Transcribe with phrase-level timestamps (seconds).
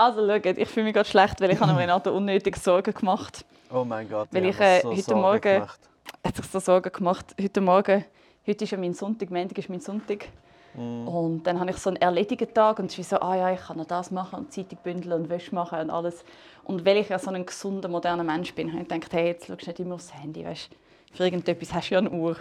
[0.00, 3.84] Also schaut, ich fühle mich gerade schlecht, weil ich habe Renato unnötig Sorgen gemacht Oh
[3.84, 5.80] mein Gott, Weil ich ich, äh, so heute Sorgen Morgen- gemacht.
[6.26, 7.26] hat sich so Sorgen gemacht.
[7.40, 8.04] Heute Morgen,
[8.46, 10.26] heute ist ja mein Sonntag, Montag ist mein Sonntag.
[10.74, 11.06] Mhm.
[11.06, 13.76] Und dann habe ich so einen erledigten Tag und wie so, ah ja, ich kann
[13.76, 16.24] noch das machen und Zeitung bündeln und Wäsche machen und alles.
[16.64, 19.46] Und weil ich ja so ein gesunder, moderner Mensch bin, habe ich gedacht, hey, jetzt
[19.48, 20.70] schaust du nicht immer aufs Handy, weißt
[21.12, 22.36] Für irgendetwas hast du ja eine Uhr.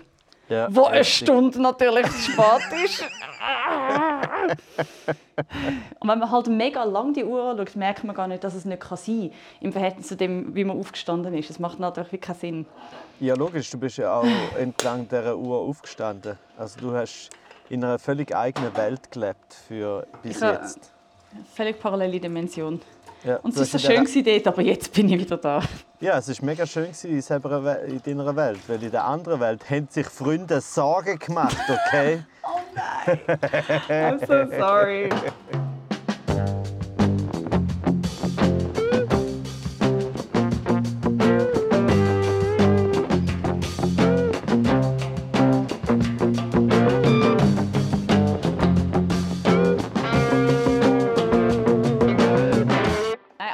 [0.48, 1.28] Ja, Wo eine richtig.
[1.28, 3.04] Stunde natürlich zu spät ist.
[6.00, 8.66] Und wenn man halt mega lang die Uhr anschaut, merkt man gar nicht, dass es
[8.66, 9.32] nicht kann sein kann.
[9.62, 11.50] Im Verhältnis zu dem, wie man aufgestanden ist.
[11.50, 12.66] Es macht natürlich keinen Sinn.
[13.20, 14.26] Ja, logisch, du bist ja auch
[14.58, 16.38] entlang dieser Uhr aufgestanden.
[16.58, 17.30] Also du hast
[17.70, 20.92] in einer völlig eigenen Welt gelebt für bis äh, jetzt.
[21.54, 22.82] Völlig parallele Dimension.
[23.24, 25.62] Ja, Und es war so schön gewesen dort, aber jetzt bin ich wieder da.
[26.00, 27.42] Ja, es war mega schön gewesen
[27.88, 32.24] in, deiner Welt, weil in der anderen Welt haben sich Freunde Sorgen gemacht, okay?
[33.90, 35.10] I'm so sorry.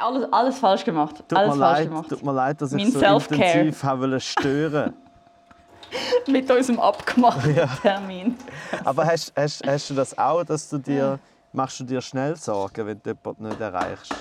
[0.02, 1.16] Alles, alles falsch gemacht.
[1.28, 2.08] Tut alles mir, falsch leid, gemacht.
[2.08, 4.94] tut mir leid, dass ich Mein so intensiv habe stören
[6.26, 8.36] Mit unserem abgemachten Termin.
[8.84, 11.18] Aber hast, hast, hast du das auch, dass du dir,
[11.52, 14.14] machst du dir schnell Sorgen, wenn du jemanden nicht erreichst?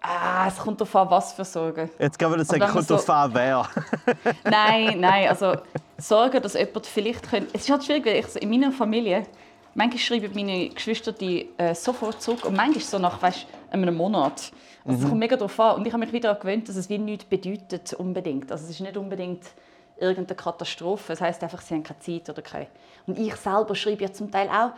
[0.00, 1.90] Ah, es kommt darauf an, was für Sorgen.
[1.98, 3.68] Jetzt kann man sagen, man kommt so- drauf an, wer.
[4.44, 5.56] Nein, nein, also
[5.98, 7.48] Sorgen, dass jemand vielleicht könnte...
[7.52, 9.24] Es ist halt schwierig, weil ich so in meiner Familie...
[9.74, 14.50] Manchmal schreiben meine Geschwister die äh, sofort zurück und manchmal so nach weißt, einem Monat.
[14.88, 15.76] Also Es kommt mega darauf an.
[15.76, 18.50] Und ich habe mich wieder gewöhnt, dass es wie nichts bedeutet unbedingt.
[18.50, 19.44] Also es ist nicht unbedingt
[19.98, 21.12] irgendeine Katastrophe.
[21.12, 22.68] Es heißt einfach, sie haben keine Zeit oder keine...
[23.06, 24.70] Und ich selber schreibe ja zum Teil auch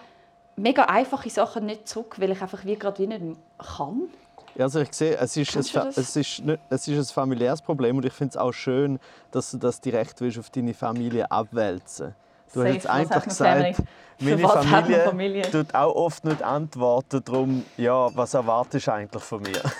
[0.56, 4.08] mega einfache Sachen nicht zurück, weil ich einfach wie gerade wie nicht kann.
[4.56, 7.96] Ja, Also ich sehe, es ist, ein, es, ist nicht, es ist ein familiäres Problem
[7.96, 8.98] und ich finde es auch schön,
[9.30, 12.14] dass du das direkt willst auf deine Familie abwälzen
[12.52, 13.84] Du Safe, hast jetzt eigentlich gesagt,
[14.20, 15.42] meine Familie, Familie?
[15.50, 19.62] tut auch oft nicht antworten darum, ja, was erwartest du eigentlich von mir?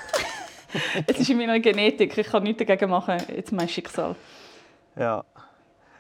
[1.05, 2.17] Es ist in meiner Genetik.
[2.17, 3.17] Ich kann nichts dagegen machen.
[3.35, 4.15] Jetzt mein Schicksal.
[4.97, 5.25] ja.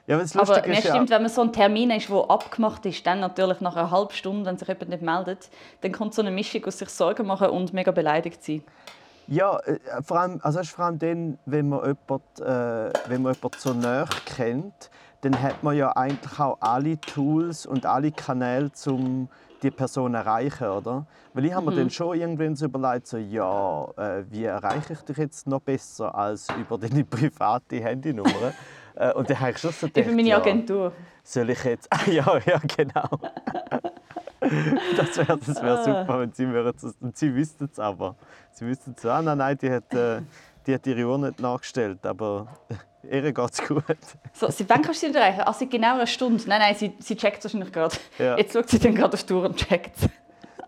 [0.07, 3.07] Ja, aber Aber ist ja, stimmt, wenn man so einen Termin ist, der abgemacht ist,
[3.07, 5.51] dann natürlich nach einer halben Stunde, wenn sich jemand nicht meldet,
[5.83, 8.65] dann kommt so eine Mischung aus sich Sorgen machen und mega beleidigt sein.
[9.29, 13.23] Ja, äh, vor allem, also es ist vor allem dann, wenn man jemanden, äh, wenn
[13.23, 14.91] man jemanden so näher kennt,
[15.23, 19.29] dann hat man ja eigentlich auch alle Tools und alle Kanäle, um
[19.63, 21.07] die Person zu erreichen, oder?
[21.35, 21.75] Weil ich habe Mhm.
[21.75, 25.61] mir dann schon irgendwann so überlegt, so, ja, äh, wie erreiche ich dich jetzt noch
[25.61, 28.55] besser als über deine private Handynummer?
[28.97, 30.93] äh, und dann habe ich schon so gedacht, Über meine ja, Agentur.
[31.23, 31.89] soll ich jetzt...
[31.91, 33.21] Ah, ja, ja, genau.
[34.97, 35.77] das wäre das wär Ah.
[35.77, 38.17] super, wenn sie würden sie wüssten es aber.
[38.53, 40.23] Sie wüssten so, ah, nein, nein, die hat, äh,
[40.67, 42.47] die hat ihre Uhr nicht nachgestellt, aber
[43.03, 43.85] ihr geht es gut.
[44.33, 45.41] So, sie, wann kannst du sie erreichen?
[45.41, 46.43] Also genau eine Stunde.
[46.47, 47.97] Nein, nein, sie, sie checkt es wahrscheinlich gerade.
[48.19, 48.37] Ja.
[48.37, 49.97] Jetzt schaut sie dann gerade auf die Uhr und checkt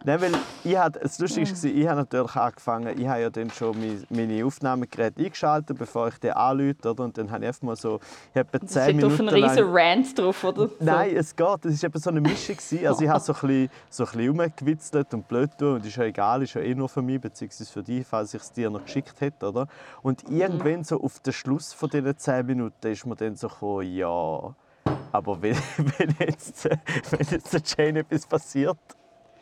[0.04, 0.32] Nein, weil
[0.64, 4.04] ich hat, das Lustige war, ich habe natürlich angefangen, ich habe ja dann schon mein-
[4.10, 7.04] meine Aufnahmegeräte eingeschaltet, bevor ich den anrufe, oder?
[7.04, 8.00] Und dann habe ich einfach mal so,
[8.32, 9.70] ich habe etwa Es 10 steht auf Minuten einen riesen.
[9.72, 10.68] Rant drauf, oder?
[10.80, 11.64] Nein, es geht.
[11.66, 12.56] Es war eben so eine Mischung.
[12.86, 15.74] Also ich habe so ein bisschen, so ein bisschen rumgewitzelt und blöd tun.
[15.76, 18.42] Und ist ja egal, ist ja eh nur für mich, beziehungsweise für dich, falls ich
[18.42, 19.48] es dir noch geschickt hätte.
[19.48, 19.66] Oder?
[20.02, 23.94] Und irgendwann so auf den Schluss von diesen 10 Minuten ist mir dann so gekommen,
[23.94, 24.54] ja,
[25.12, 25.56] aber wenn,
[25.98, 28.78] wenn, jetzt, wenn jetzt der Jane etwas passiert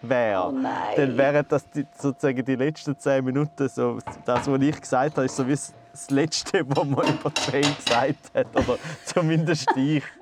[0.02, 0.94] wäre, Oh nein.
[0.96, 5.24] dann wären das die, sozusagen die letzten 10 Minuten, so, das, was ich gesagt habe,
[5.26, 8.46] ist so wie das Letzte, was man über Jane gesagt hat.
[8.56, 10.02] Oder zumindest ich.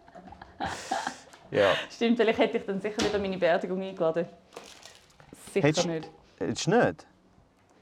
[1.50, 1.70] Ja.
[1.90, 4.26] Stimmt, weil ich hätte dich dann sicher wieder meine Beerdigung eingeladen.
[5.50, 6.10] Sicher Hättest- nicht.
[6.38, 7.06] Hättest du nicht?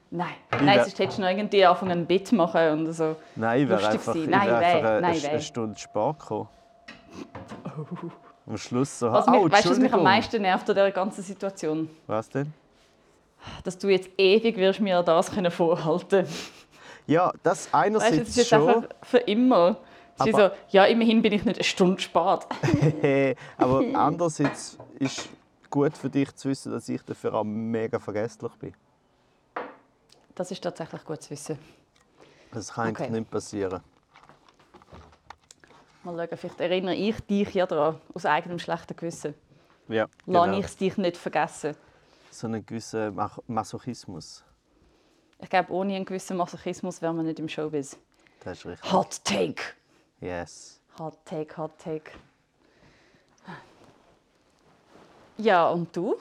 [0.08, 0.28] Nein,
[0.62, 3.16] nein sonst hättest du noch irgendwie angefangen, ein Bit machen und so.
[3.34, 6.48] Nein, ich wäre einfach, ich wär Nein, einfach weh, eine, nein, eine, Stunde Sport gekommen.
[8.46, 10.92] Am Schluss so, Was oh, mich, weißt du, was mich am meisten nervt an dieser
[10.92, 11.90] ganzen Situation?
[12.06, 12.52] Was denn?
[13.64, 16.26] Dass du jetzt ewig wirst mir das können vorhalten
[17.06, 19.76] Ja, das Weißt einerseits das ist schon, einfach für immer.
[20.18, 22.46] Es Aber- so, ja, immerhin bin ich nicht eine Stunde spät.
[23.58, 25.28] aber andererseits ist
[25.68, 28.74] gut für dich zu wissen, dass ich dafür auch mega vergesslich bin.
[30.34, 31.58] Das ist tatsächlich gut zu wissen.
[32.52, 33.10] Das kann Okay.
[33.10, 33.80] nicht passieren.
[36.06, 39.34] Mal schauen, vielleicht erinnere ich dich ja daran, aus eigenem schlechten Gewissen.
[39.88, 40.58] Ja, Lass genau.
[40.58, 41.76] ich es dich nicht vergessen.
[42.30, 44.44] So einen gewissen Mach- Masochismus.
[45.40, 47.96] Ich glaube, ohne einen gewissen Masochismus wären wir nicht im Showbiz.
[48.40, 48.92] Das ist richtig.
[48.92, 49.62] Hot Take!
[50.20, 50.80] Yes.
[50.98, 52.10] Hot Take, Hot Take.
[55.38, 56.16] Ja, und du?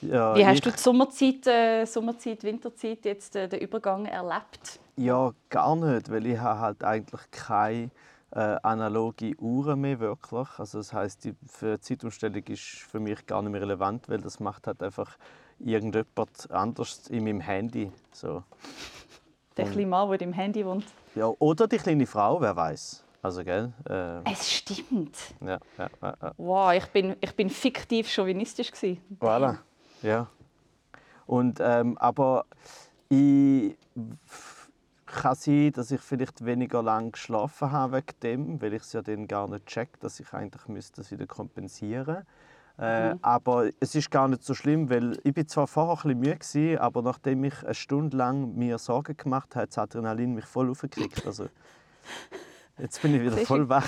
[0.00, 4.80] Ja, Wie hast ich, du die Sommerzeit, äh, Sommerzeit Winterzeit jetzt äh, den Übergang erlebt?
[4.96, 7.90] Ja, gar nicht, weil ich habe halt eigentlich keine
[8.34, 10.48] äh, analoge Uhren mehr wirklich.
[10.58, 14.40] Also das heißt, die für Zeitumstellung ist für mich gar nicht mehr relevant, weil das
[14.40, 15.16] macht halt einfach
[15.60, 17.92] irgendjemand anders in meinem Handy.
[18.12, 18.42] So.
[19.56, 20.84] Der kleine Mann, der im Handy wohnt.
[21.14, 23.04] Ja, oder die kleine Frau, wer weiß.
[23.22, 23.72] Also gell?
[23.88, 25.16] Äh, Es stimmt.
[25.40, 26.32] ja, ja, ja, ja.
[26.36, 29.00] Wow, ich bin, ich bin fiktiv chauvinistisch gewesen.
[29.20, 29.58] Voilà.
[30.02, 30.26] Ja.
[31.26, 32.44] Und, ähm, aber
[33.08, 33.76] ich
[35.14, 39.02] kann sein, dass ich vielleicht weniger lang geschlafen habe wegen dem, weil ich es ja
[39.02, 42.26] dann gar nicht check, dass ich eigentlich müsste das wieder kompensieren.
[42.76, 46.20] Äh, Aber es ist gar nicht so schlimm, weil ich bin zwar vorher ein bisschen
[46.20, 50.34] müde gewesen, aber nachdem ich eine Stunde lang mir Sorgen gemacht habe, hat das Adrenalin
[50.34, 51.24] mich voll aufgekriegt.
[51.24, 51.46] Also
[52.78, 53.68] jetzt bin ich wieder Sehr voll schön.
[53.68, 53.86] wach.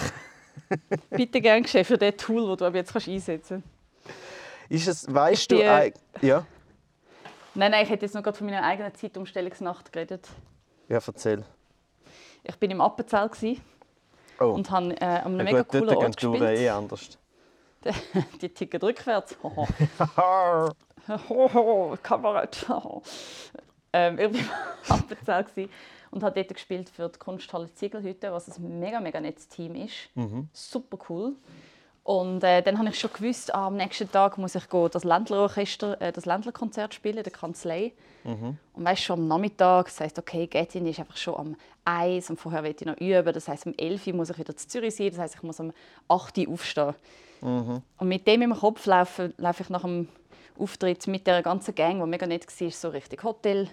[1.11, 3.63] Bitte gern geschehen für das Tool, das du ab jetzt kannst einsetzen
[4.05, 4.17] kannst.
[4.69, 6.47] Ist es, weißt Ich du, eig- ja,
[7.59, 10.29] Nein, nein, ich hätte jetzt noch gerade von meiner eigenen Zeitumstellungsnacht geredet.
[10.89, 11.45] Ja, erzähl.
[12.45, 13.61] Ich bin im Appenzell gsi
[14.39, 16.59] Oh, und habe äh, an einem ja, mega gut, dort coolen gehen Ort gespielt.
[16.59, 17.19] eh anders.
[18.43, 19.37] Die ticken rückwärts.
[21.29, 21.97] Hoho.
[22.03, 22.67] Kabarett.
[23.93, 25.69] Ähm, ich war im Appenzell
[26.11, 30.11] und habe dort gespielt für die Kunsthalle Ziegelhütte, was ein mega, mega nettes Team ist.
[30.53, 31.35] Super cool.
[32.07, 35.03] Und äh, dann habe ich schon gewusst, ah, am nächsten Tag muss ich go das
[35.03, 37.95] Ländlerorchester, äh, das Ländlerkonzert spielen, der Kanzlei.
[38.75, 42.39] Und weißt schon am Nachmittag, das heisst, okay, Gettin ist einfach schon am 1 und
[42.39, 43.33] vorher will ich noch üben.
[43.33, 45.59] Das heisst, um 11 Uhr muss ich wieder zu Zürich sein, das heisst, ich muss
[45.59, 45.73] um
[46.07, 46.95] 8 Uhr aufstehen.
[47.99, 50.07] Und mit dem im Kopf laufe, laufe ich nach dem
[50.61, 53.69] Auftritt mit der ganzen Gang, die mega nett war, so richtig Hotel.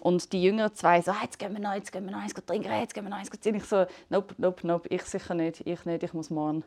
[0.00, 2.34] Und die Jüngeren zwei so, «Ah, jetzt gehen wir noch, jetzt gehen wir noch eins
[2.34, 3.54] trinken, jetzt gehen wir noch eins ziehen.
[3.54, 6.64] Ich so, nope, nope, nope, ich sicher nicht, ich nicht, ich muss morgen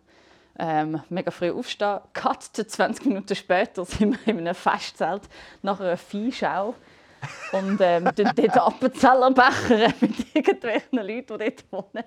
[0.57, 1.99] ähm, mega früh aufstehen.
[2.13, 5.23] Cut zu 20 Minuten später sind wir in einem Festzelt
[5.61, 6.75] nach einer Viehschau
[7.51, 12.05] und ähm, dort Appenzeller Becher mit irgendwelchen Leuten, die dort wohnen.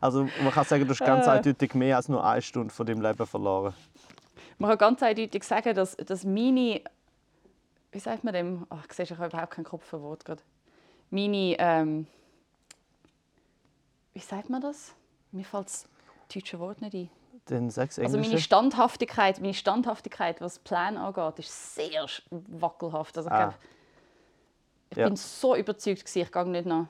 [0.00, 1.30] Also man kann sagen, du hast ganz Äh.
[1.30, 3.72] eindeutig mehr als nur eine Stunde von deinem Leben verloren.
[4.58, 6.82] Man kann ganz eindeutig sagen, dass, dass meine.
[7.92, 8.66] Wie sagt man dem?
[8.70, 10.42] Ach, ich sehe, ich habe überhaupt keinen Kopf für Wort gerade.
[11.10, 11.56] Meine.
[11.58, 12.06] Ähm,
[14.14, 14.92] wie sagt man das?
[15.30, 15.88] Mir fällt das
[16.32, 17.10] deutsche Wort nicht ein.
[17.46, 18.38] Dann sag's Also meine.
[18.38, 23.16] Standhaftigkeit, meine Standhaftigkeit, was Plan angeht, ist sehr wackelhaft.
[23.18, 23.42] Also ich, Ah.
[23.48, 23.54] glaub,
[24.90, 25.06] ich Ja.
[25.08, 26.86] bin so überzeugt, gewesen, ich gehe nicht nach.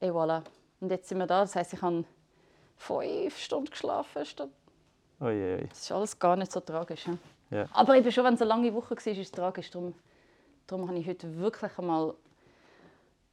[0.00, 0.42] Et voilà.
[0.80, 1.40] Und jetzt sind wir da.
[1.42, 2.04] Das heisst, ich habe
[2.76, 4.24] fünf Stunden geschlafen.
[5.20, 5.66] Oh je, je.
[5.68, 7.06] das ist alles gar nicht so tragisch.
[7.06, 7.16] Ja?
[7.50, 7.66] Ja.
[7.72, 9.70] Aber eben schon, wenn es eine lange Woche war, ist es tragisch.
[9.70, 9.94] Darum,
[10.66, 12.14] darum habe ich heute wirklich einmal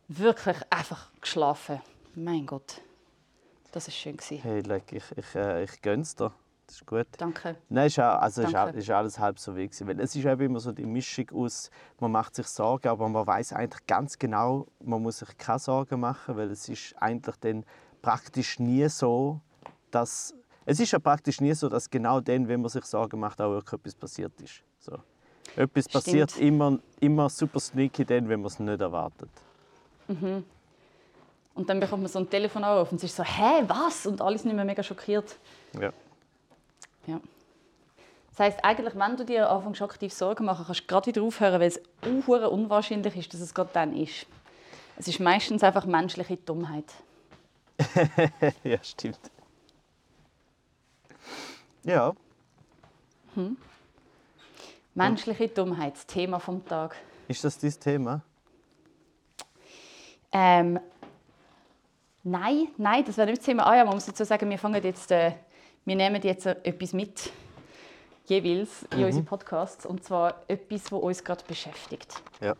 [0.07, 1.81] wirklich einfach geschlafen.
[2.13, 2.81] Mein Gott,
[3.71, 4.17] das war schön.
[4.17, 4.39] Gewesen.
[4.41, 6.31] Hey, leck, ich, ich, äh, ich gönn's dir.
[6.67, 7.07] Das ist gut.
[7.17, 7.55] Danke.
[7.69, 8.77] Nein, ist, auch, also ist, auch, Danke.
[8.77, 9.87] ist alles halb so wichtig.
[9.87, 13.25] Weil es ist eben immer so die Mischung aus, man macht sich Sorgen, aber man
[13.25, 17.65] weiß eigentlich ganz genau, man muss sich keine Sorgen machen, weil es ist eigentlich dann
[18.03, 19.41] praktisch nie so,
[19.89, 20.35] dass
[20.65, 23.57] es ist ja praktisch nie so, dass genau dann, wenn man sich Sorgen macht, auch
[23.57, 24.61] etwas passiert ist.
[24.77, 24.99] So.
[25.55, 25.93] Etwas Stimmt.
[25.93, 29.31] passiert immer, immer super sneaky dann, wenn man es nicht erwartet.
[31.59, 34.05] Und dann bekommt man so ein Telefon auf und es ist so, hä, was?
[34.05, 35.35] Und alle sind nicht mehr mega schockiert.
[35.73, 35.91] Ja.
[37.05, 37.19] Ja.
[38.29, 41.59] Das heisst, eigentlich, wenn du dir anfängst, aktiv Sorgen machen, kannst du gerade wieder aufhören,
[41.59, 44.25] weil es unhure unwahrscheinlich ist, dass es gerade dann ist.
[44.95, 46.85] Es ist meistens einfach menschliche Dummheit.
[48.63, 49.19] ja, stimmt.
[51.83, 52.13] Ja,
[54.95, 56.95] Menschliche Dummheit, das Thema vom Tag.
[57.27, 58.21] ist das dein Thema?
[60.31, 60.79] Ähm,
[62.29, 63.65] nein, nein, das wäre nicht das Thema.
[63.65, 65.33] Ah ja, man muss dazu sagen, wir fangen jetzt, äh,
[65.85, 67.31] wir nehmen jetzt äh, etwas mit,
[68.25, 72.21] jeweils in unsere Podcasts, und zwar etwas, das uns gerade beschäftigt.
[72.41, 72.55] Ja.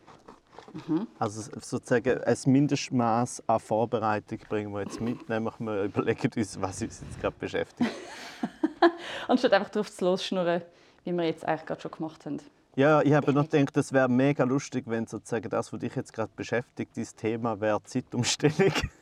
[1.18, 6.82] Also sozusagen ein Mindestmaß an Vorbereitung bringen wir jetzt mit, nämlich wir überlegen uns, was
[6.82, 7.90] uns jetzt gerade beschäftigt.
[9.28, 10.62] Anstatt einfach drauf zu losschnurren,
[11.06, 12.40] wie wir jetzt eigentlich gerade schon gemacht haben.
[12.76, 16.14] Ja, ich habe noch gedacht, es wäre mega lustig, wenn sozusagen das, was dich jetzt
[16.14, 18.74] gerade beschäftigt, dein Thema wäre Zeitumstellung.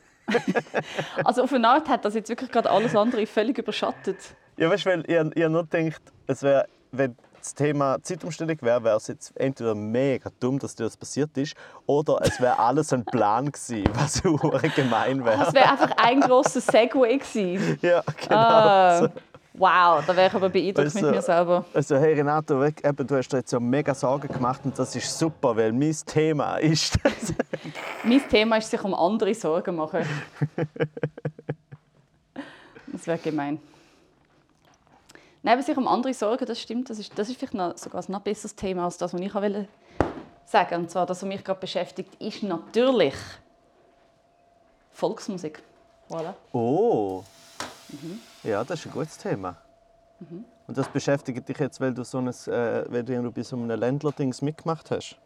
[1.24, 4.16] Also auf eine Art hat das jetzt wirklich gerade alles andere völlig überschattet.
[4.56, 8.82] Ja, weißt du, weil ich habe nur gedacht, es wäre, wenn das Thema Zeitumstellung wäre,
[8.82, 11.54] wäre es jetzt entweder mega dumm, dass dir das passiert ist,
[11.86, 14.20] oder es wäre alles ein Plan gewesen, was
[14.74, 15.54] gemein Es wäre.
[15.54, 17.78] wäre einfach ein grosser Segway gewesen.
[17.82, 18.36] Ja, genau.
[18.36, 19.08] Ah,
[19.54, 21.64] wow, da wäre ich aber beeindruckt Also- mit mir selber.
[21.72, 25.16] Also, hey Renato, eben, du hast dir jetzt so mega Sorgen gemacht und das ist
[25.16, 27.34] super, weil mein Thema ist das.
[28.08, 30.04] Mein Thema ist sich um andere Sorgen machen.
[32.90, 33.60] Das wäre gemein.
[35.42, 36.90] Nein, aber sich um andere sorgen, das stimmt.
[36.90, 39.32] Das ist, das ist vielleicht noch, sogar ein noch besseres Thema als das, was ich
[39.34, 39.68] wollte
[40.46, 40.74] sagen.
[40.74, 43.14] Und zwar, das, was mich gerade beschäftigt, ist natürlich
[44.90, 45.62] Volksmusik.
[46.08, 46.34] Voilà.
[46.52, 47.22] Oh.
[48.42, 49.56] Ja, das ist ein gutes Thema.
[50.66, 53.70] Und das beschäftigt dich jetzt, weil du, so ein, äh, weil du bei so einem
[53.78, 55.16] Ländler-Dings mitgemacht hast?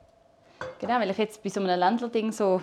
[0.81, 2.61] Genau, weil ich jetzt bei so einem Ländler-Ding so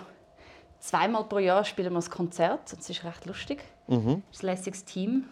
[0.78, 2.72] zweimal pro Jahr spielen wir ein Konzert.
[2.72, 3.62] Das ist recht lustig.
[3.86, 4.22] Mhm.
[4.28, 5.24] Das ist ein lässiges Team.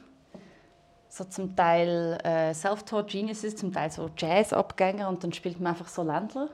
[1.09, 5.89] So zum Teil äh, Self-Taught Geniuses, zum Teil so Jazz-Abgänger und dann spielt man einfach
[5.89, 6.51] so Ländler.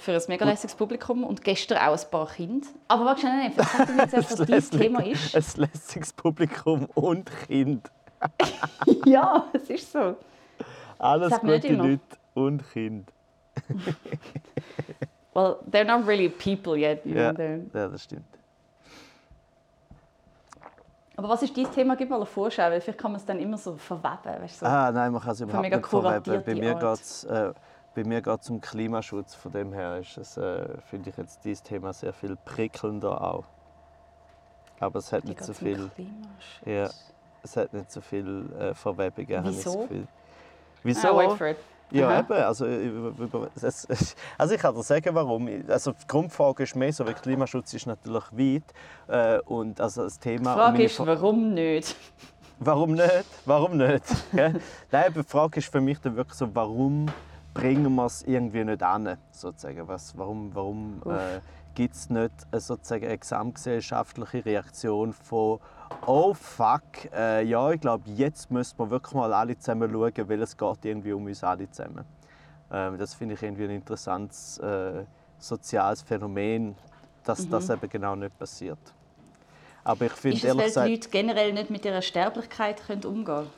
[0.00, 2.66] Für ein mega lässiges Publikum und gestern auch ein paar Kinder.
[2.88, 5.34] Aber warte nein, sag mir jetzt erst, was dein Thema ist.
[5.58, 7.90] Ein lässiges Publikum und Kind.
[9.04, 10.16] ja, es ist so.
[10.98, 11.74] Alles gute.
[11.74, 12.00] Leute
[12.32, 13.12] und Kind.
[15.34, 17.04] Well, they're not really people yet.
[17.04, 17.32] You Ja.
[17.32, 18.24] know, ja, das stimmt.
[21.16, 21.96] Aber was ist dein Thema?
[21.96, 24.42] Gib mal eine Vorschau, weil vielleicht kann man es dann immer so verweben.
[24.42, 24.66] Weißt, so.
[24.66, 26.44] Ah, nein, man kann es überhaupt nicht verweben.
[26.44, 27.52] Bei mir geht es äh,
[27.94, 29.34] bei mir geht's um Klimaschutz.
[29.34, 33.44] Von dem her ist es, äh, finde ich jetzt dieses Thema sehr viel prickelnder auch.
[34.80, 35.90] Aber es hat nicht so viel.
[36.64, 36.90] Ja.
[37.42, 38.74] es hat nicht so viel äh,
[39.42, 39.82] das Wieso?
[39.82, 40.06] Gefühl.
[40.06, 41.16] Ah, Wieso?
[41.16, 41.56] wait for it.
[41.90, 42.20] Ja, Aha.
[42.20, 42.32] eben.
[42.32, 45.48] Also, es- also ich kann dir sagen, warum.
[45.68, 48.62] Also die Grundfrage ist mehr so, weil Klimaschutz ist natürlich weit.
[49.06, 50.54] Äh, und also das Die Thema...
[50.54, 51.94] Frage meine ist, Fra- warum nicht?
[52.58, 53.24] Warum nicht?
[53.44, 54.04] Warum nicht?
[54.32, 54.60] Nein,
[55.14, 57.06] die Frage ist für mich dann wirklich so, warum
[57.52, 59.16] bringen wir es irgendwie nicht an?
[59.30, 59.86] Sozusagen.
[59.86, 61.40] Was, warum warum äh,
[61.74, 65.58] gibt es nicht eine, sozusagen eine gesamtgesellschaftliche Reaktion von
[66.06, 66.82] «Oh fuck,
[67.12, 70.84] äh, ja, ich glaube, jetzt müssen wir wirklich mal alle zusammen schauen, weil es geht
[70.84, 72.04] irgendwie um uns alle zusammen».
[72.70, 75.04] Ähm, das finde ich irgendwie ein interessantes äh,
[75.38, 76.74] soziales Phänomen,
[77.24, 78.78] dass das eben genau nicht passiert.
[79.82, 80.86] Aber ich finde ehrlich weil gesagt...
[80.88, 83.50] die Leute generell nicht mit ihrer Sterblichkeit können umgehen können?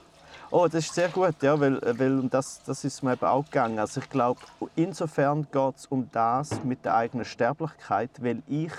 [0.50, 3.44] Oh, das ist sehr gut, ja, weil, weil und das, das ist mir eben auch
[3.44, 3.78] gegangen.
[3.80, 4.40] Also ich glaube,
[4.76, 8.72] insofern geht es um das mit der eigenen Sterblichkeit, weil ich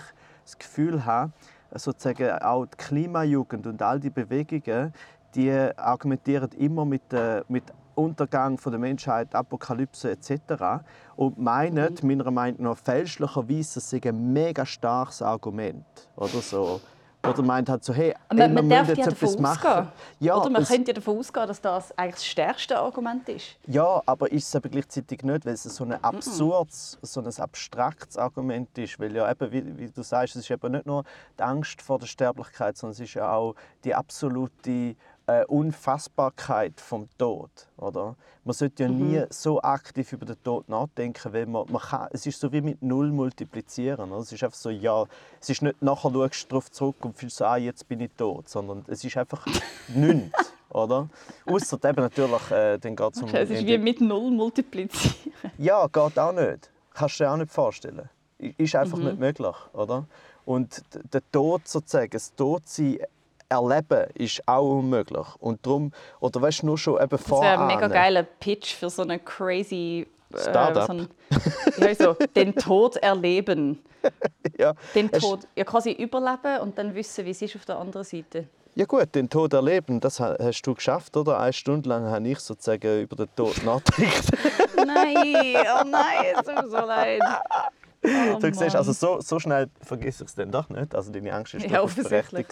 [0.46, 1.34] das Gefühl habe,
[1.74, 4.93] sozusagen auch die Klimajugend und all die Bewegungen,
[5.36, 7.63] die argumentieren immer mit, äh, mit
[7.95, 10.83] Untergang von der Menschheit, Apokalypse etc.
[11.15, 16.79] und meinen, meiner Meinung nach fälschlicherweise, es sei ein mega starkes Argument oder so.
[17.25, 19.41] Oder meint halt so, hey, Man, ey, man darf jetzt davon etwas ausgehen.
[19.43, 19.91] machen.
[20.19, 23.57] Ja, Oder man es- könnte ja davon ausgehen, dass das eigentlich das stärkste Argument ist.
[23.65, 28.17] ja, aber ist es aber gleichzeitig nicht, weil es so ein absurdes, so ein abstraktes
[28.17, 29.00] Argument ist.
[29.00, 31.03] Weil ja eben, wie, wie du sagst, es ist eben nicht nur
[31.38, 34.95] die Angst vor der Sterblichkeit, sondern es ist ja auch die absolute
[35.27, 38.15] äh, Unfassbarkeit vom Tod, oder?
[38.46, 42.25] Man sollte ja nie so aktiv über den Tod nachdenken, weil man, man kann, es
[42.25, 44.10] ist so wie mit Null multiplizieren.
[44.12, 44.22] Oder?
[44.22, 45.03] Es ist einfach so, ja,
[45.41, 48.12] es ist nicht nachher schaust du darauf zurück und fühlst so, ah, jetzt bin ich
[48.17, 49.46] tot, sondern es ist einfach
[49.89, 51.10] nichts, oder?
[51.46, 53.29] Außer eben natürlich, äh, dann geht es um...
[53.34, 55.34] Es ist wie mit Null multiplizieren.
[55.57, 56.72] Ja, geht auch nicht.
[56.93, 58.10] Kannst du dir auch nicht vorstellen.
[58.39, 60.05] Ist einfach nicht möglich, oder?
[60.46, 60.81] Und
[61.12, 63.00] der Tod sozusagen, das Todsein
[63.50, 65.27] erleben, ist auch unmöglich.
[65.39, 68.89] Und darum, oder weißt du, nur schon eben Das wäre ein mega geiler Pitch für
[68.89, 70.86] so einen crazy äh, Startup.
[70.86, 71.08] So einen,
[71.77, 73.80] ja, so, den Tod erleben.
[74.58, 74.74] Ja.
[74.96, 78.48] Den Tod ja, quasi überleben und dann wissen, wie es ist auf der anderen Seite.
[78.75, 81.39] Ja gut, den Tod erleben, das ha- hast du geschafft, oder?
[81.39, 84.32] Eine Stunde lang habe ich sozusagen über den Tod nachgedacht.
[84.77, 87.22] Nein, oh nein, es tut mir so leid.
[88.04, 90.96] Oh, du siehst, also so, so schnell vergiss ich es dann doch nicht.
[90.96, 92.48] Also deine Angst ist Ja, offensichtlich.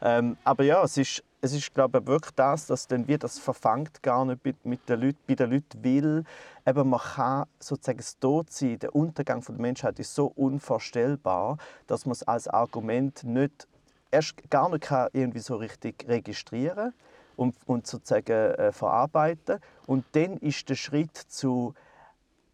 [0.00, 3.38] Ähm, aber ja, es ist, es ist glaube ich, wirklich das, dass dann wie das
[3.38, 6.24] verfangt gar nicht mit, mit den Leuten, bei den Leuten will.
[6.66, 12.06] Eben, man kann sozusagen das Todsein, der Untergang von der Menschheit ist so unvorstellbar, dass
[12.06, 13.66] man es als Argument nicht,
[14.10, 16.92] erst gar nicht kann irgendwie so richtig registrieren
[17.36, 19.60] und, und sozusagen äh, verarbeiten.
[19.86, 21.74] Und dann ist der Schritt zu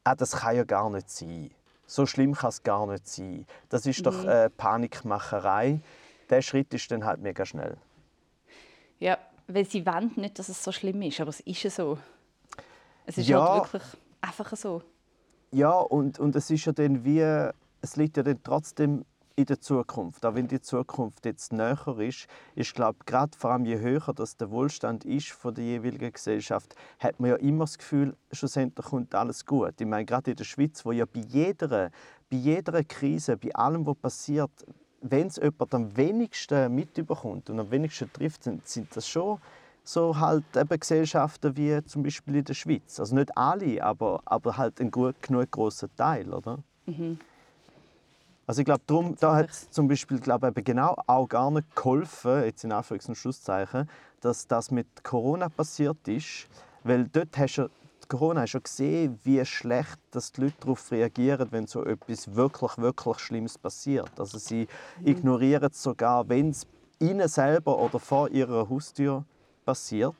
[0.04, 1.50] ah, das kann ja gar nicht sein.
[1.86, 3.46] So schlimm kann es gar nicht sein.
[3.68, 5.80] Das ist doch äh, Panikmacherei.
[6.32, 7.76] Der Schritt ist dann halt mega schnell.
[8.98, 11.98] Ja, weil sie wollen nicht, dass es so schlimm ist, aber es ist ja so.
[13.04, 13.46] Es ist Ja.
[13.46, 13.82] halt wirklich
[14.22, 14.82] einfach so.
[15.50, 17.20] Ja, und, und es ist ja dann wie,
[17.82, 19.04] es liegt ja dann trotzdem
[19.36, 20.24] in der Zukunft.
[20.24, 24.36] Auch wenn die Zukunft jetzt näher ist, ist glaube gerade vor allem je höher dass
[24.38, 29.14] der Wohlstand ist von der jeweiligen Gesellschaft, hat man ja immer das Gefühl, schlussendlich kommt
[29.14, 29.74] alles gut.
[29.78, 31.90] Ich meine, gerade in der Schweiz, wo ja bei jeder,
[32.30, 34.50] bei jeder Krise, bei allem, was passiert,
[35.02, 39.38] wenn es jemand am wenigsten mitbekommt und am wenigsten trifft, sind, sind das schon
[39.84, 43.00] so halt eben Gesellschaften wie zum Beispiel in der Schweiz.
[43.00, 46.58] Also nicht alle, aber, aber halt ein gut genug großer Teil, oder?
[46.86, 47.16] Also
[48.46, 52.44] Also ich glaube, darum, da hat zum Beispiel glaube eben genau auch gar nicht geholfen,
[52.44, 53.88] jetzt in Anführungs- und Schlusszeichen,
[54.20, 56.48] dass das mit Corona passiert ist,
[56.84, 57.68] weil dort hast du
[58.12, 62.76] Corona hast ja gesehen, wie schlecht dass die Leute darauf reagieren, wenn so etwas wirklich,
[62.76, 64.10] wirklich Schlimmes passiert.
[64.18, 64.68] Also sie
[65.00, 65.06] mhm.
[65.06, 66.66] ignorieren es sogar, wenn es
[67.00, 69.24] ihnen selber oder vor ihrer Haustür
[69.64, 70.14] passiert.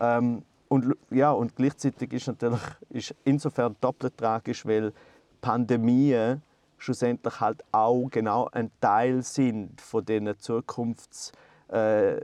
[0.00, 4.92] Ähm, und, ja, und gleichzeitig ist natürlich ist insofern doppelt tragisch, weil
[5.40, 6.42] Pandemien
[6.78, 11.30] schlussendlich halt auch genau ein Teil sind von diesen Zukunfts
[11.68, 12.20] äh,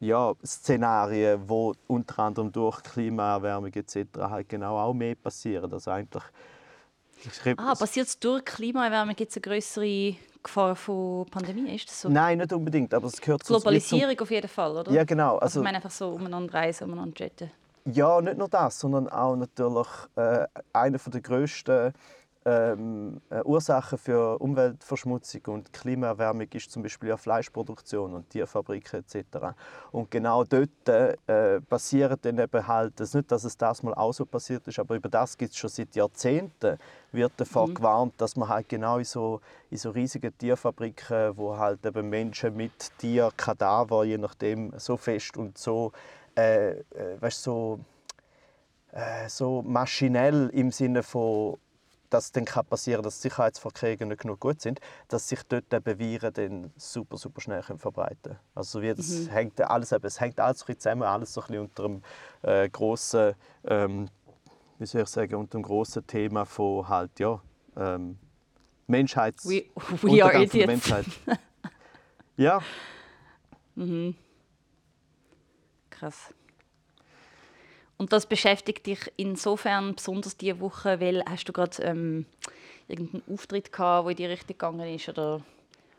[0.00, 3.96] ja, Szenarien, wo unter anderem durch Klimaerwärmung etc.
[4.18, 5.72] halt genau auch mehr passieren.
[5.72, 6.24] Also eigentlich
[7.58, 11.74] Ah, passiert es durch Klimaerwärmung gibt es eine größere Gefahr von Pandemie?
[11.74, 12.08] Ist das so?
[12.08, 14.22] Nein, nicht unbedingt, aber es gehört Globalisierung zum...
[14.22, 14.90] auf jeden Fall, oder?
[14.90, 15.34] Ja, genau.
[15.34, 17.50] Also, also ich meine einfach so umeinander reisen, umeinander jetten.
[17.84, 21.92] Ja, nicht nur das, sondern auch natürlich äh, einer der grössten
[22.50, 29.54] ähm, äh, Ursachen für Umweltverschmutzung und Klimaerwärmung ist zum Beispiel ja Fleischproduktion und Tierfabriken etc.
[29.92, 34.12] Und genau dort äh, passiert dann eben halt, das nicht, dass es das mal auch
[34.12, 36.78] so passiert ist, aber über das gibt es schon seit Jahrzehnten,
[37.12, 37.74] wird davor mhm.
[37.74, 39.40] gewarnt, dass man halt genau in so,
[39.70, 45.56] in so riesigen Tierfabriken, wo halt eben Menschen mit Tierkadaver, je nachdem, so fest und
[45.56, 45.92] so,
[46.36, 47.78] äh, äh weißt, so,
[48.90, 51.56] äh, so maschinell im Sinne von
[52.10, 56.32] dass dann kann passieren dass Sicherheitsvorkehrungen nicht genug gut sind, dass sich dort eben Viren
[56.32, 58.38] dann super, super schnell verbreiten können.
[58.54, 59.28] Also wie das mhm.
[59.28, 62.02] hängt alles, eben, es hängt alles zusammen, alles so ein bisschen unter einem
[62.42, 64.08] äh, grossen, ähm,
[64.78, 67.40] wie soll ich sagen, unter einem grossen Thema von halt, ja,
[67.76, 68.18] ähm,
[68.86, 69.48] Menschheits...
[69.48, 69.66] We,
[70.02, 70.66] we are idiots.
[70.66, 71.06] Menschheit.
[72.36, 72.60] ja.
[73.76, 74.16] Mhm.
[75.88, 76.34] Krass.
[78.00, 82.24] Und das beschäftigt dich insofern besonders diese Woche, weil hast du gerade ähm,
[82.88, 85.42] irgendeinen Auftritt gehabt, der in die Richtung gegangen ist oder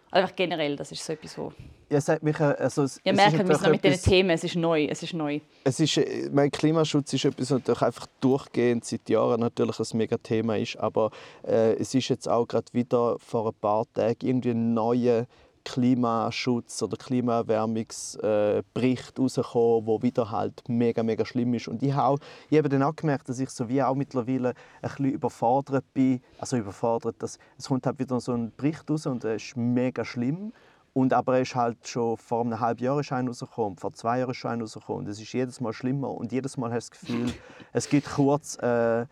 [0.10, 1.53] einfach generell, das ist so etwas, wo...
[1.91, 4.55] Ja, es mich, äh, also es, Ihr merkt, wir sind mit diesen Themen, es ist
[4.55, 5.41] neu, es ist neu.
[5.63, 10.17] Es ist, äh, mein Klimaschutz ist etwas, natürlich einfach durchgehend seit Jahren natürlich ein mega
[10.17, 11.12] Thema ist, aber
[11.46, 15.27] äh, es ist jetzt auch gerade wieder vor ein paar Tagen irgendwie ein neuer
[15.63, 21.67] Klimaschutz- oder Klimaerwärmungsbericht äh, rausgekommen, der wieder halt mega, mega schlimm ist.
[21.67, 22.17] Und ich habe,
[22.50, 26.21] ich habe dann auch gemerkt, dass ich so wie auch mittlerweile ein bisschen überfordert bin.
[26.39, 30.03] Also überfordert, dass, es kommt halt wieder so ein Bericht raus und der ist mega
[30.05, 30.53] schlimm.
[30.93, 34.19] Und aber er ist halt schon vor einem halben Jahr ist ein rausgekommen, vor zwei
[34.19, 35.05] Jahren ist schon ein rausgekommen.
[35.05, 37.33] Und es ist jedes Mal schlimmer und jedes Mal hast du das Gefühl,
[37.74, 39.05] es gibt kurz, äh,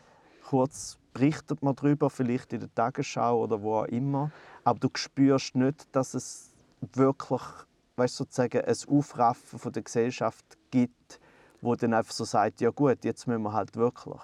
[0.50, 4.32] kurz berichtet man darüber, vielleicht in der Tagesschau oder wo auch immer
[4.70, 6.52] aber du spürst nicht, dass es
[6.94, 7.42] wirklich
[7.96, 11.20] weißt, sozusagen ein Aufraffen von der Gesellschaft gibt,
[11.62, 14.22] wo dann einfach so sagt, ja gut, jetzt müssen wir halt wirklich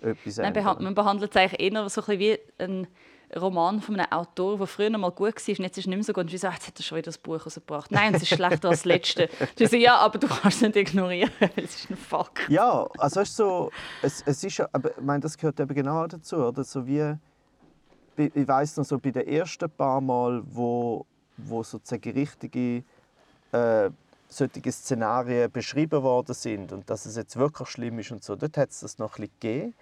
[0.00, 0.82] etwas ändern.
[0.82, 2.86] man behandelt es eigentlich eher so ein wie ein
[3.34, 6.04] Roman von einem Autor, der früher mal gut war und jetzt ist es nicht mehr
[6.04, 6.24] so gut.
[6.24, 7.90] Und ich so, jetzt hat er schon wieder das Buch rausgebracht.
[7.90, 9.28] Nein, es ist schlechter als das letzte.
[9.58, 12.48] Ich so, ja, aber du kannst es nicht ignorieren, es ist ein Fakt.
[12.48, 13.70] Ja, also es ist so,
[14.02, 16.64] es, es ist, aber ich meine, das gehört eben genau dazu, oder?
[16.64, 17.16] So wie
[18.16, 21.04] ich weiß noch so bei den ersten paar Mal, wo,
[21.36, 22.84] wo sozusagen richtige
[23.52, 23.90] äh,
[24.28, 28.56] solche Szenarien beschrieben worden sind und dass es jetzt wirklich schlimm ist und so, dort
[28.56, 29.74] hat es das noch ein bisschen gegeben.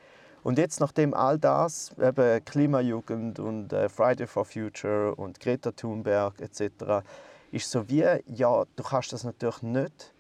[0.43, 6.41] Und jetzt, nachdem all das, eben Klimajugend und äh, Friday for Future und Greta Thunberg
[6.41, 7.05] etc.,
[7.53, 10.13] ist so wie, ja, du kannst das natürlich nicht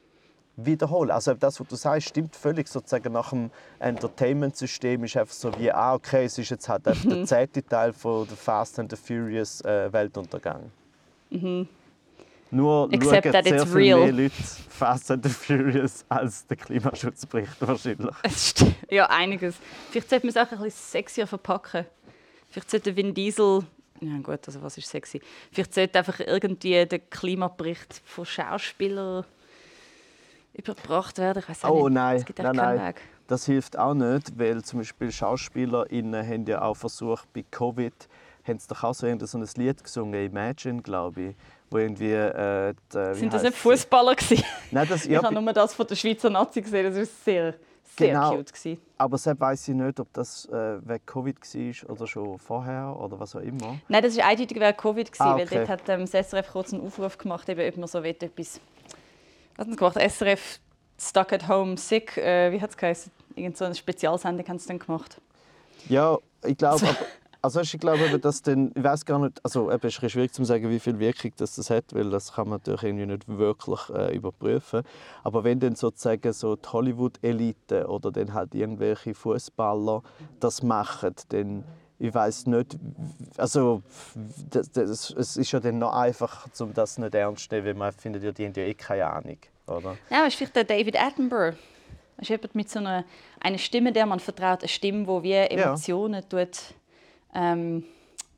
[0.56, 1.10] wiederholen.
[1.10, 2.68] Also das, was du sagst, stimmt völlig.
[2.68, 6.94] Sozusagen nach dem Entertainment-System ist einfach so wie, ah, okay, es ist jetzt halt der
[6.94, 7.26] mhm.
[7.26, 10.70] zehnte Teil von The Fast and the Furious äh, Weltuntergang.
[11.30, 11.68] Mhm.
[12.52, 14.00] Nur Except schauen sehr viel real.
[14.00, 14.34] mehr Leute
[14.68, 18.14] Fast and the Furious als der Klimaschutzbericht wahrscheinlich.
[18.90, 19.56] ja, einiges.
[19.90, 21.86] Vielleicht sollte man es auch ein bisschen sexier verpacken.
[22.50, 23.64] Vielleicht sollte Vin Diesel
[24.02, 25.20] ja gut, also was ist sexy?
[25.52, 29.24] Vielleicht sollte einfach irgendwie der Klimabericht von Schauspielern
[30.54, 31.42] überbracht werden.
[31.62, 31.94] Oh nicht.
[31.94, 32.80] nein, nein, nein.
[32.80, 33.00] Weg.
[33.28, 37.94] Das hilft auch nicht, weil zum Beispiel SchauspielerInnen haben ja auch versucht, bei Covid
[38.46, 41.36] haben sie doch auch so, so ein Lied gesungen, Imagine, glaube ich,
[41.70, 42.12] wo irgendwie...
[42.12, 44.16] Äh, die, Sind das nicht Fußballer
[44.70, 45.04] Nein, das...
[45.06, 47.54] Ja, ich habe nur das von der Schweizer Nazi gesehen, das war sehr,
[47.96, 48.36] sehr genau.
[48.36, 48.52] cute.
[48.52, 48.80] Gewesen.
[48.98, 53.18] Aber selbst weiß ich nicht, ob das äh, wegen Covid war oder schon vorher oder
[53.18, 53.78] was auch immer.
[53.88, 55.40] Nein, das war eindeutig wegen Covid, ah, okay.
[55.40, 58.60] weil dort hat ähm, das SRF kurz einen Aufruf gemacht, eben, ob man so etwas
[59.56, 59.96] was haben sie gemacht?
[59.96, 60.60] SRF
[60.98, 63.12] Stuck at Home Sick, äh, wie hat es geheißen?
[63.34, 65.20] Irgend so eine Spezialsendung haben sie dann gemacht.
[65.88, 66.86] Ja, ich glaube,
[67.42, 70.70] also ich glaube, dass dann, ich weiß gar nicht, also es ist schwierig zu sagen,
[70.70, 74.14] wie viel Wirkung das, das hat, weil das kann man natürlich irgendwie nicht wirklich äh,
[74.14, 74.82] überprüfen.
[75.24, 80.02] Aber wenn dann sozusagen so die Hollywood-Elite oder dann halt irgendwelche Fußballer
[80.38, 81.64] das machen, dann
[81.98, 82.76] ich weiß nicht,
[83.36, 83.82] also
[84.50, 87.74] das, das, es ist ja dann noch einfacher, um das nicht ernst zu nehmen, weil
[87.74, 89.96] man findet, ja, die haben ja eh keine Ahnung, oder?
[90.10, 91.54] Ja, aber ist vielleicht der David Attenborough.
[92.16, 93.04] Das ist jemand mit so einer,
[93.40, 96.44] einer Stimme, der man vertraut, eine Stimme, die wie Emotionen ja.
[96.44, 96.74] tut,
[97.34, 97.84] ähm,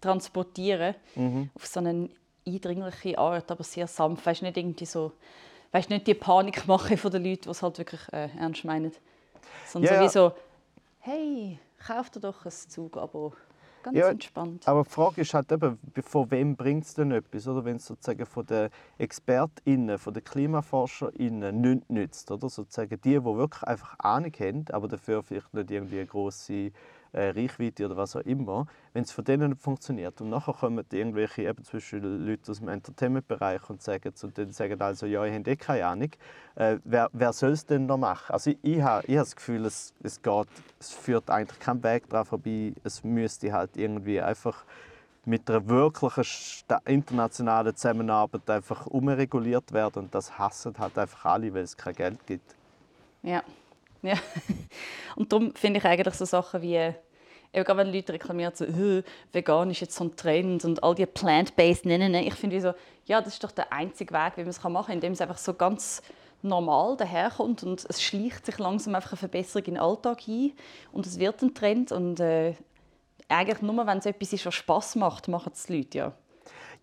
[0.00, 1.50] transportieren mhm.
[1.54, 2.08] auf so eine
[2.46, 4.26] eindringliche Art, aber sehr sanft.
[4.26, 5.12] Weißt nicht irgendwie so,
[5.72, 8.92] weißt nicht die Panik machen von den Leuten, die es halt wirklich äh, ernst meinen,
[9.66, 10.32] sondern ja, so wie so,
[11.00, 13.32] hey, kauf dir doch ein Zugabo.
[13.82, 14.66] Ganz ja, entspannt.
[14.66, 17.46] Aber die Frage ist halt eben, von wem bringt es denn etwas?
[17.46, 22.30] Oder wenn es sozusagen von den ExpertInnen, von den KlimaforscherInnen nicht nützt.
[22.30, 22.48] Oder?
[22.48, 26.72] Sozusagen die, die wirklich einfach Ahnung haben, aber dafür vielleicht nicht irgendwie eine grosse
[27.14, 30.20] äh, Reichweite oder was auch immer, wenn es von denen nicht funktioniert.
[30.20, 34.80] Und nachher kommen irgendwelche eben zwischen Leute aus dem Entertainment-Bereich und sagen, und dann sagen
[34.80, 36.10] also, ja, ich habe eh keine Ahnung,
[36.56, 38.32] äh, wer, wer soll es denn noch machen?
[38.32, 40.48] Also ich, ich habe ich hab das Gefühl, es, es, geht,
[40.80, 44.64] es führt eigentlich keinen Weg daran vorbei, es müsste halt irgendwie einfach
[45.26, 46.24] mit einer wirklichen
[46.84, 50.04] internationalen Zusammenarbeit einfach umreguliert werden.
[50.04, 52.54] Und das hassen halt einfach alle, weil es kein Geld gibt.
[53.22, 53.42] Ja,
[54.04, 54.14] ja.
[55.16, 56.76] Und darum finde ich eigentlich so Sachen wie,
[57.54, 58.66] eben wenn Leute reklamieren, so,
[59.32, 62.72] vegan ist jetzt so ein Trend und all die plant-based nennen, ich finde so,
[63.04, 65.38] ja, das ist doch der einzige Weg, wie man es machen kann, indem es einfach
[65.38, 66.02] so ganz
[66.42, 70.52] normal daherkommt und es schleicht sich langsam einfach eine Verbesserung in den Alltag ein
[70.92, 72.54] und es wird ein Trend und äh,
[73.28, 76.12] eigentlich nur, wenn es etwas ist, was Spass macht, machen es die Leute ja.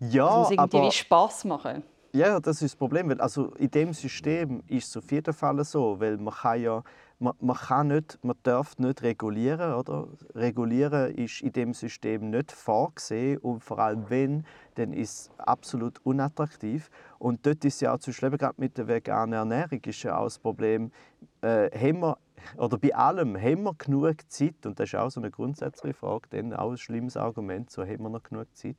[0.00, 0.90] Ja, es muss irgendwie aber...
[0.90, 1.84] Spass machen.
[2.12, 3.14] Ja, das ist das Problem.
[3.20, 6.82] Also in dem System ist es auf jeden Fall so, weil man kann ja
[7.22, 9.74] man, kann nicht, man darf nicht regulieren.
[9.74, 10.08] Oder?
[10.34, 15.98] Regulieren ist in dem System nicht vorgesehen und vor allem wenn, dann ist es absolut
[16.04, 16.90] unattraktiv.
[17.18, 20.24] Und dort ist ja auch zum Beispiel gerade mit der veganen Ernährung ist ja auch
[20.24, 20.90] das Problem,
[21.42, 22.18] äh, haben wir,
[22.56, 24.66] oder bei allem, haben wir genug Zeit?
[24.66, 28.02] Und das ist auch so eine grundsätzliche Frage, dann auch ein schlimmes Argument, so haben
[28.02, 28.76] wir noch genug Zeit?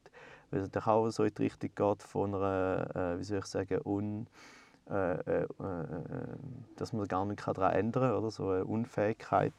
[0.52, 3.80] Weil es auch so in die Richtung geht von einer, äh, wie soll ich sagen,
[3.86, 4.28] un
[4.90, 5.48] äh, äh, äh,
[6.76, 9.54] dass man gar nicht daran ändern kann, oder so eine Unfähigkeit.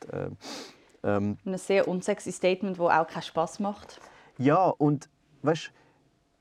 [1.02, 4.00] Ähm, ein sehr unsexy Statement, das auch keinen Spaß macht.
[4.38, 5.08] Ja, und
[5.42, 5.72] weißt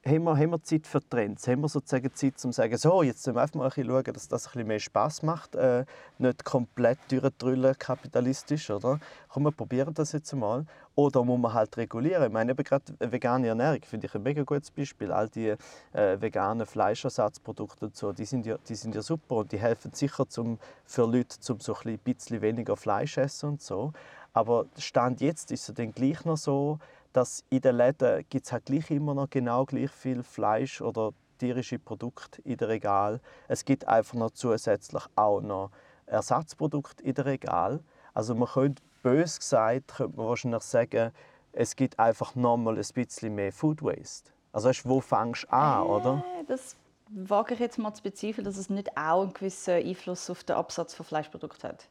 [0.05, 1.47] haben wir, haben wir Zeit für Trends?
[1.47, 4.27] Haben wir sozusagen Zeit, um zu sagen, so, jetzt müssen wir einfach mal schauen, dass
[4.27, 5.85] das ein bisschen mehr Spass macht, äh,
[6.17, 8.99] nicht komplett durchdrüllen kapitalistisch, oder?
[9.29, 10.65] Komm, wir probieren das jetzt mal.
[10.95, 12.25] Oder muss man halt regulieren?
[12.25, 15.11] Ich meine, gerade vegane Ernährung finde ich ein mega gutes Beispiel.
[15.11, 15.55] All die
[15.93, 19.93] äh, veganen Fleischersatzprodukte und so, die sind, ja, die sind ja super und die helfen
[19.93, 23.93] sicher zum, für Leute, um so ein bisschen weniger Fleisch essen und so.
[24.33, 26.79] Aber Stand jetzt ist es dann gleich noch so,
[27.13, 31.13] dass in den Läden gibt es halt gleich immer noch genau gleich viel Fleisch oder
[31.37, 33.21] tierische Produkte in den Regal.
[33.47, 35.71] Es gibt einfach noch zusätzlich auch noch
[36.05, 37.79] Ersatzprodukte in den Regal.
[38.13, 41.11] Also man könnte bös gesagt, könnte man wahrscheinlich sagen,
[41.51, 44.31] es gibt einfach nochmal ein bisschen mehr Food Waste.
[44.51, 46.25] Also weißt, wo fängst du an, äh, oder?
[46.47, 46.75] Das
[47.09, 50.55] wage ich jetzt mal zu bezweifeln, dass es nicht auch einen gewissen Einfluss auf den
[50.55, 51.89] Absatz von Fleischprodukten hat.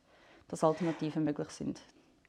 [0.49, 1.81] Dass Alternativen möglich sind.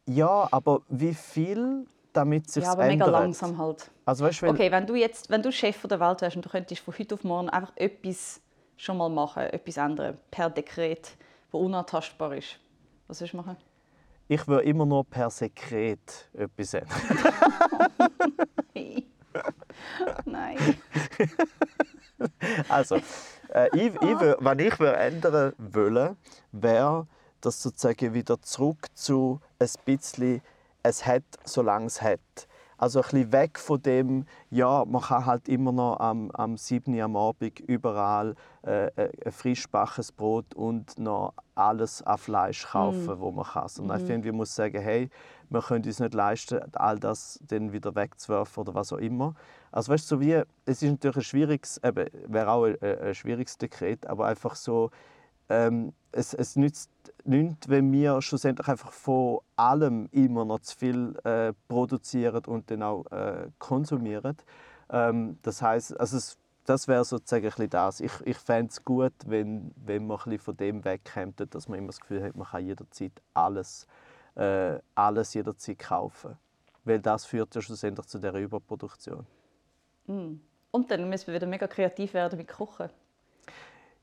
[0.06, 3.92] Ja, aber wie viel damit sich Ja, aber mega langsam halt.
[4.06, 6.50] Also, weißt, wenn okay, wenn du jetzt, wenn du Chef der Welt wärst und du
[6.50, 8.42] könntest von heute auf morgen einfach etwas
[8.78, 11.18] schon mal machen, etwas ändern, per Dekret,
[11.52, 12.60] das unantastbar ist,
[13.08, 13.58] was würdest du machen?
[14.28, 16.98] Ich würde immer nur per Sekret etwas ändern.
[20.26, 20.58] Nein.
[22.70, 22.96] also,
[23.50, 26.16] äh, ich, ich will, wenn ich ändern wollte,
[26.52, 27.08] wäre
[27.42, 30.42] das sozusagen wieder zurück zu ein bisschen
[30.84, 32.20] es hat, solange es hat.
[32.78, 37.00] Also ein bisschen weg von dem, ja, man kann halt immer noch am, am 7.
[37.00, 43.20] am Abend überall äh, äh, ein frischbaches Brot und noch alles an Fleisch kaufen, mm.
[43.20, 43.70] wo man kann.
[43.70, 44.02] Sondern mm.
[44.02, 45.10] ich finde, wir muss sagen, hey,
[45.50, 49.34] wir können uns nicht leisten, all das dann wieder wegzuwerfen oder was auch immer.
[49.72, 53.16] Also weißt du, so wie, es ist natürlich ein schwieriges, eben, wäre auch ein, ein
[53.16, 54.90] schwieriges Dekret, aber einfach so,
[55.54, 56.90] ähm, es, es nützt
[57.26, 62.84] nichts, wenn wir schlussendlich einfach von allem immer noch zu viel äh, produzieren und dann
[62.84, 64.38] auch äh, konsumieren.
[64.90, 68.00] Ähm, das heißt, also es, das wäre sozusagen das.
[68.00, 71.88] Ich, ich fände es gut, wenn, wenn man ein von dem wegkommt, dass man immer
[71.88, 73.88] das Gefühl hat, man kann jederzeit alles,
[74.36, 76.38] äh, alles jederzeit kaufen.
[76.86, 79.26] Weil das führt ja schlussendlich zu der Überproduktion.
[80.08, 80.36] Mm.
[80.72, 82.90] Und dann müssen wir wieder mega kreativ werden mit Kochen.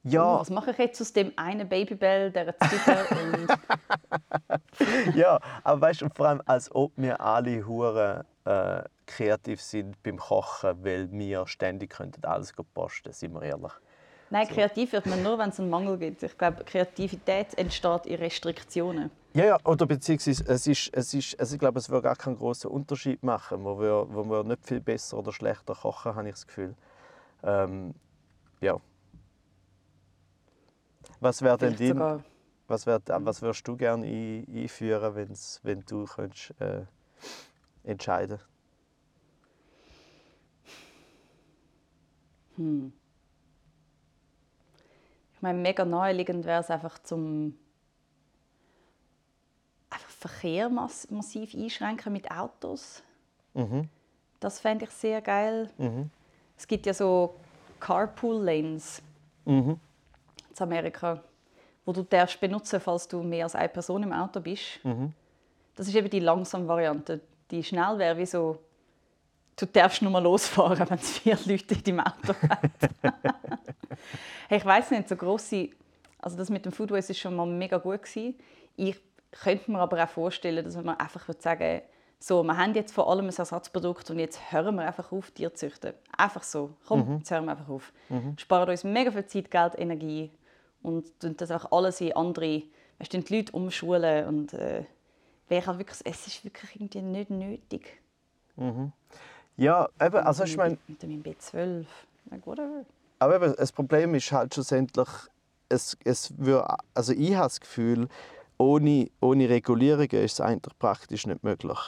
[0.03, 0.37] Ja.
[0.37, 3.07] Oh, was mache ich jetzt aus dem einen Babybell, der Zwiebel
[5.11, 5.15] und...
[5.15, 10.19] ja, aber weißt du, vor allem, als ob wir alle Huren äh, kreativ sind beim
[10.19, 13.73] Kochen, weil wir ständig könnten alles posten, sind wir ehrlich.
[14.31, 16.23] Nein, kreativ wird man nur, wenn es einen Mangel gibt.
[16.23, 19.11] Ich glaube, Kreativität entsteht in Restriktionen.
[19.35, 22.37] Ja, ja, oder beziehungsweise es ist, es ist, also ich glaube, es würde gar keinen
[22.37, 26.35] großen Unterschied machen, wo wir, wo wir nicht viel besser oder schlechter kochen, habe ich
[26.35, 26.75] das Gefühl.
[27.43, 27.95] Ähm,
[28.61, 28.81] ja.
[31.21, 32.25] Was wäre denn dein, sogar
[32.67, 36.85] was, wär, was würdest du gerne ein, einführen, wenn's, wenn du könntest, äh,
[37.85, 38.39] entscheiden
[45.35, 47.57] Ich meine, mega naheliegend wäre es einfach zum
[49.89, 53.03] einfach Verkehr mass massiv einschränken mit Autos.
[53.55, 53.89] Mhm.
[54.39, 55.71] Das fände ich sehr geil.
[55.79, 56.11] Mhm.
[56.59, 57.35] Es gibt ja so
[57.79, 59.03] Carpool Lanes
[59.47, 59.81] Mhm.
[60.51, 61.23] In Amerika,
[61.85, 64.85] wo du darfst benutzen, falls du mehr als eine Person im Auto bist.
[64.85, 65.13] Mhm.
[65.77, 67.21] Das ist eben die langsame Variante.
[67.51, 68.59] Die schnell wäre wie so,
[69.57, 72.61] du darfst nur mal losfahren, wenn es vier Leute in deinem Auto hat.
[74.49, 75.71] hey, ich weiß nicht, so grosse,
[76.19, 78.35] also das mit dem Food Waste ist schon mal mega gut gewesen.
[78.77, 81.83] Ich könnte mir aber auch vorstellen, dass man einfach würde sagen,
[82.23, 85.55] so, wir haben jetzt vor allem ein Ersatzprodukt und jetzt hören wir einfach auf, Tiere
[85.55, 85.95] zu züchten.
[86.15, 86.75] Einfach so.
[86.87, 87.95] Komm, jetzt hören wir einfach auf.
[88.37, 90.31] Sparen uns mega viel Zeit, Geld, Energie
[90.83, 92.63] und das auch alles in andere,
[92.99, 94.85] weißt, du, die Leute umschulen und äh,
[95.51, 98.01] halt wirklich, es ist wirklich irgendwie nicht nötig.
[99.57, 101.85] Ja, eben, also ich meine, Mit dem B12,
[102.31, 102.85] like whatever.
[103.19, 105.09] Aber eben, das Problem ist halt schlussendlich,
[105.69, 108.09] es, es wür, also ich habe das Gefühl,
[108.59, 111.79] ohne, ohne Regulierungen ist es eigentlich praktisch nicht möglich.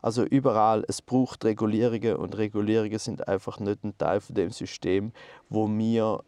[0.00, 5.12] Also überall, es braucht Regulierungen und Regulierungen sind einfach nicht ein Teil von dem System,
[5.48, 6.22] wo wir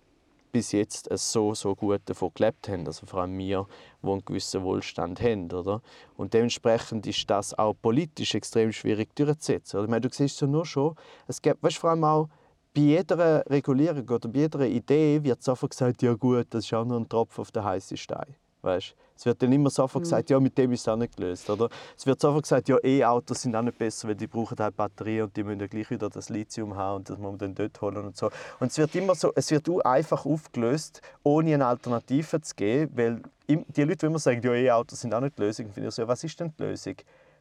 [0.53, 2.87] bis jetzt so, so gut davon gelebt haben.
[2.87, 3.67] Also vor allem wir,
[4.03, 5.51] die einen gewissen Wohlstand haben.
[5.51, 5.83] Oder?
[6.17, 9.79] Und dementsprechend ist das auch politisch extrem schwierig durchzusetzen.
[9.79, 9.85] Oder?
[9.85, 10.95] Ich meine, du siehst es ja nur schon,
[11.27, 12.29] es gibt weißt, vor allem auch
[12.73, 16.85] bei jeder Regulierung oder bei jeder Idee wird sofort gesagt, ja gut, das ist auch
[16.85, 18.37] nur ein Tropfen auf den heißen Stein.
[18.63, 18.95] Weißt?
[19.21, 21.51] Es wird dann immer sofort gesagt, ja, mit dem ist es auch nicht gelöst.
[21.51, 21.69] Oder?
[21.95, 25.25] Es wird sofort gesagt, ja, E-Autos sind auch nicht besser, weil die brauchen halt Batterien
[25.25, 27.79] und die müssen ja gleich wieder das Lithium haben und das muss man dann dort
[27.83, 28.31] holen und so.
[28.61, 32.97] Und es wird immer so, es wird auch einfach aufgelöst, ohne eine Alternative zu geben,
[32.97, 35.95] weil die Leute, die immer sagen, ja, E-Autos sind auch nicht die Lösung, finde ich
[35.95, 36.95] so, ja, was ist denn die Lösung?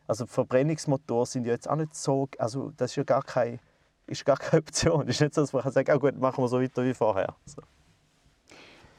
[0.06, 3.58] Also Verbrennungsmotoren sind ja jetzt auch nicht so, also das ist ja gar keine,
[4.06, 5.08] ist gar keine Option.
[5.08, 6.94] Es ist nicht so, dass man kann sagen, ah, gut, machen wir so weiter wie
[6.94, 7.38] vorher.
[7.46, 7.62] So.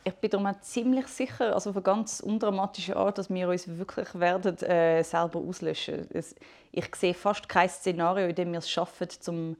[0.02, 3.68] Ich bin darum auch ziemlich sicher, also auf eine ganz undramatische Art, dass wir uns
[3.68, 6.06] wirklich werden, äh, selber auslöschen.
[6.10, 6.34] Es,
[6.72, 9.56] ich sehe fast kein Szenario, in dem wir es schaffen, zum,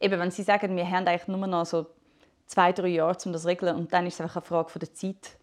[0.00, 1.86] eben wenn Sie sagen, wir haben eigentlich nur noch so
[2.46, 4.80] zwei, drei Jahre, um das zu regeln und dann ist es einfach eine Frage von
[4.80, 5.36] der Zeit.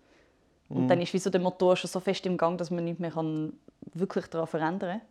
[0.69, 2.99] Und dann ist wie so der Motor schon so fest im Gang, dass man nicht
[2.99, 3.51] mehr kann
[3.93, 5.01] wirklich daran verändern kann.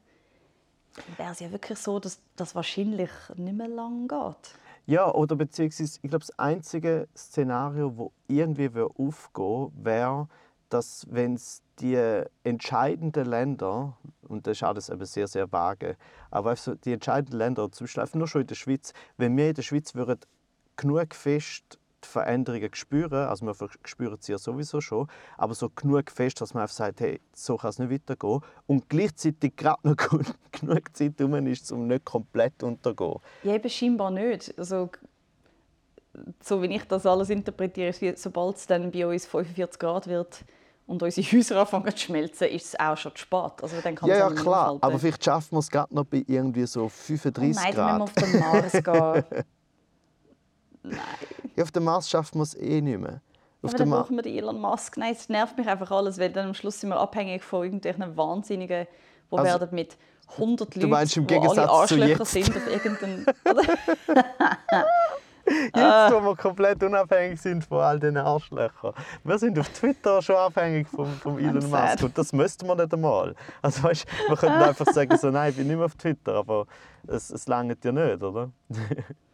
[0.95, 4.55] Dann wäre es ja wirklich so, dass das wahrscheinlich nicht mehr lang geht.
[4.87, 10.29] Ja, oder beziehungsweise, ich glaube, das einzige Szenario, wo irgendwie aufgehen wäre,
[10.69, 11.97] dass wenn es die
[12.45, 13.97] entscheidenden Länder,
[14.29, 15.97] und das ist alles eben sehr, sehr vage,
[16.31, 19.55] aber also die entscheidenden Länder, zum Beispiel nur schon in der Schweiz, wenn wir in
[19.55, 20.21] der Schweiz würden
[20.77, 26.11] genug fest die Veränderungen spüren, also wir spüren sie ja sowieso schon, aber so genug
[26.11, 29.97] fest, dass man einfach sagt, hey, so kann es nicht weitergehen und gleichzeitig gerade noch
[30.53, 33.21] genug Zeit herum ist, um nicht komplett unterzugehen.
[33.43, 34.55] Ja, eben scheinbar nicht.
[34.59, 34.91] Also,
[36.43, 40.45] so wie ich das alles interpretiere, ist, sobald es dann bei uns 45 Grad wird
[40.87, 43.53] und unsere Häuser anfangen zu schmelzen, ist es auch schon zu spät.
[43.63, 44.63] Also, dann kann Ja, ja, klar.
[44.71, 44.83] aufhalten.
[44.83, 48.33] Aber vielleicht schaffen wir es gerade noch bei irgendwie so oh 35 nein, dann müssen
[48.33, 48.65] wir Grad.
[48.65, 49.45] auf den Mars gehen.
[51.61, 53.21] Ja, auf dem Mars schaffen wir es eh nicht mehr.
[53.61, 54.97] Auf Aber dann brauchen wir den Elon Musk.
[54.97, 58.17] Nein, es nervt mich einfach alles, weil dann am Schluss sind wir abhängig von irgendwelchen
[58.17, 58.87] Wahnsinnigen,
[59.31, 59.99] die Also, werden mit
[60.39, 63.27] 100 Leuten, meinst im die alle Arschlöcher sind, auf irgendeinen...
[65.45, 68.95] Jetzt, wo wir komplett unabhängig sind von all diesen Arschlöchern.
[69.25, 71.69] Wir sind auf Twitter schon abhängig vom, vom Elon.
[71.69, 73.35] Musk und das müssten wir nicht einmal.
[73.61, 76.67] Also weißt, wir könnten einfach sagen, so, nein, ich bin nicht mehr auf Twitter, aber
[77.07, 78.51] es, es langt ja nicht, oder?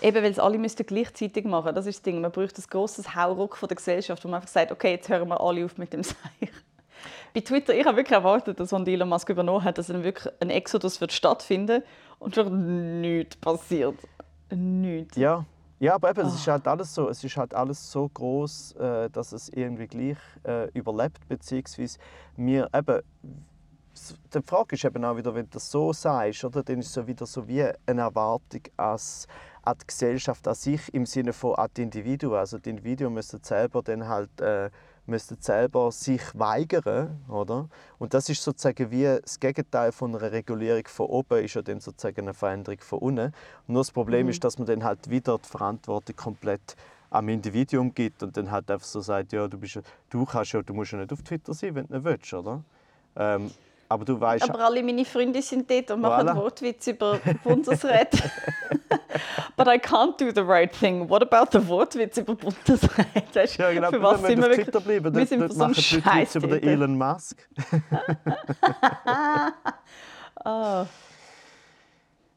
[0.00, 1.74] Eben, weil es alle müssten gleichzeitig machen.
[1.74, 2.20] Das ist das Ding.
[2.20, 5.28] Man braucht ein grosses Hauruck von der Gesellschaft, wo man einfach sagt, okay, jetzt hören
[5.28, 6.16] wir alle auf mit dem Seich.
[7.34, 10.32] Bei Twitter, ich habe wirklich erwartet, dass, als Elon Musk übernommen hat, dass dann wirklich
[10.40, 11.82] ein Exodus wird stattfinden
[12.18, 13.96] und schon nichts passiert.
[14.50, 15.16] Nichts.
[15.16, 15.44] Ja,
[15.78, 16.36] ja aber eben, es Ah.
[16.36, 20.18] ist halt alles so, es ist halt alles so groß, äh, dass es irgendwie gleich
[20.44, 21.98] äh, überlebt, beziehungsweise
[22.36, 23.02] wir eben
[24.34, 26.92] die Frage ist eben auch wieder, wenn du das so sagst, oder, dann ist es
[26.94, 29.26] so wieder so wie eine Erwartung als,
[29.68, 32.38] an die Gesellschaft an sich im Sinne von an die Individuen.
[32.38, 34.70] Also die Individuen müssen selber dann halt äh,
[35.08, 37.68] müssen selber sich weigern, oder?
[37.98, 41.80] Und das ist sozusagen wie das Gegenteil von einer Regulierung von oben, ist ja dann
[41.80, 43.32] sozusagen eine Veränderung von unten.
[43.66, 46.76] Nur das Problem ist, dass man dann halt wieder die Verantwortung komplett
[47.10, 50.62] am Individuum gibt und dann halt einfach so sagt, ja, du, bist, du, kannst ja,
[50.62, 52.62] du musst ja nicht auf Twitter sein, wenn du nicht willst, oder?
[53.16, 53.50] Ähm,
[53.88, 54.48] aber du weißt.
[54.48, 56.36] Aber alle meine Freunde sind dort und machen voilà.
[56.36, 58.10] Wortwitz über Bundesrat.
[59.56, 61.08] But I can't do the right thing.
[61.08, 63.34] What about the Wortwitz über Bundesrat?
[63.34, 63.90] Weißt, ja, genau.
[63.90, 64.84] Für was sind wir wirklich?
[64.84, 67.48] Bleiben, wir sind machen so Witz über den Elon Musk.
[70.44, 70.86] oh.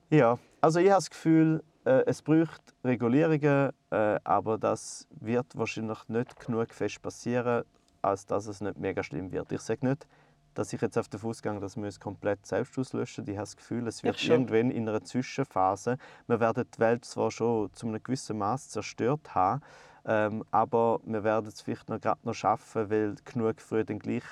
[0.10, 6.00] Ja, also ich habe das Gefühl, äh, es braucht Regulierungen, äh, aber das wird wahrscheinlich
[6.10, 7.64] nicht genug fest passieren,
[8.02, 9.50] als dass es nicht mega schlimm wird.
[9.54, 10.06] Ich sage nicht,
[10.54, 13.26] dass ich jetzt auf den Fuß gehe, dass wir es komplett selbst auslöschen.
[13.28, 15.98] Ich habe das Gefühl, es wird irgendwann in einer Zwischenphase.
[16.28, 19.62] Wir werden die Welt zwar schon zu einem gewissen Maß zerstört haben,
[20.06, 24.24] ähm, aber wir werden es vielleicht noch gerade noch schaffen, weil genug früh dann gleich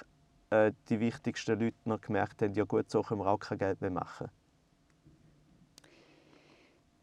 [0.49, 3.81] äh, die wichtigsten Leute noch gemerkt haben, ja gut, so können wir auch kein Geld
[3.81, 4.29] mehr machen.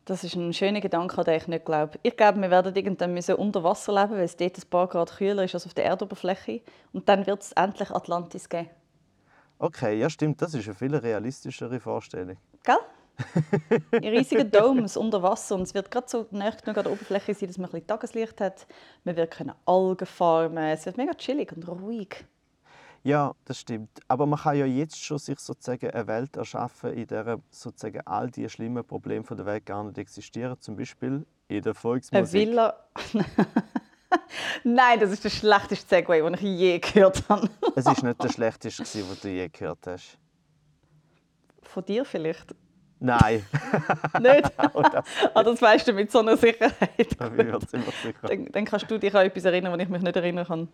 [0.06, 1.98] Das ist ein schöner Gedanke, an den ich nicht glaube.
[2.04, 5.16] Ich glaube, wir werden irgendwann müssen unter Wasser leben, weil es dort ein paar Grad
[5.16, 6.60] kühler ist als auf der Erdoberfläche.
[6.92, 8.70] Und dann wird es endlich Atlantis geben.
[9.58, 12.36] Okay, ja stimmt, das ist eine viel realistischere Vorstellung.
[12.62, 12.76] Gell?
[13.92, 17.34] Ein riesiger Dome unter Wasser und es wird gerade so nah genug an der Oberfläche
[17.34, 18.66] sein, dass man ein bisschen Tageslicht hat.
[19.04, 20.64] Man wird Algen farmen.
[20.64, 22.26] Es wird mega chillig und ruhig.
[23.04, 24.00] Ja, das stimmt.
[24.08, 28.30] Aber man kann ja jetzt schon sich sozusagen eine Welt erschaffen, in der sozusagen all
[28.30, 30.56] die schlimmen Probleme der Welt gar nicht existieren.
[30.60, 32.34] Zum Beispiel in der Volksmusik.
[32.34, 32.74] Eine Villa.
[34.64, 37.48] Nein, das ist der schlechteste Segway, den ich je gehört habe.
[37.74, 40.18] es ist nicht der schlechteste, den du je gehört hast.
[41.62, 42.54] Von dir vielleicht?
[42.98, 43.44] Nein.
[44.20, 44.50] nicht?
[44.56, 47.16] das, ah, das weißt du mit so einer Sicherheit.
[47.18, 50.68] Dann, dann kannst du dich an etwas erinnern, was ich mich nicht erinnern kann.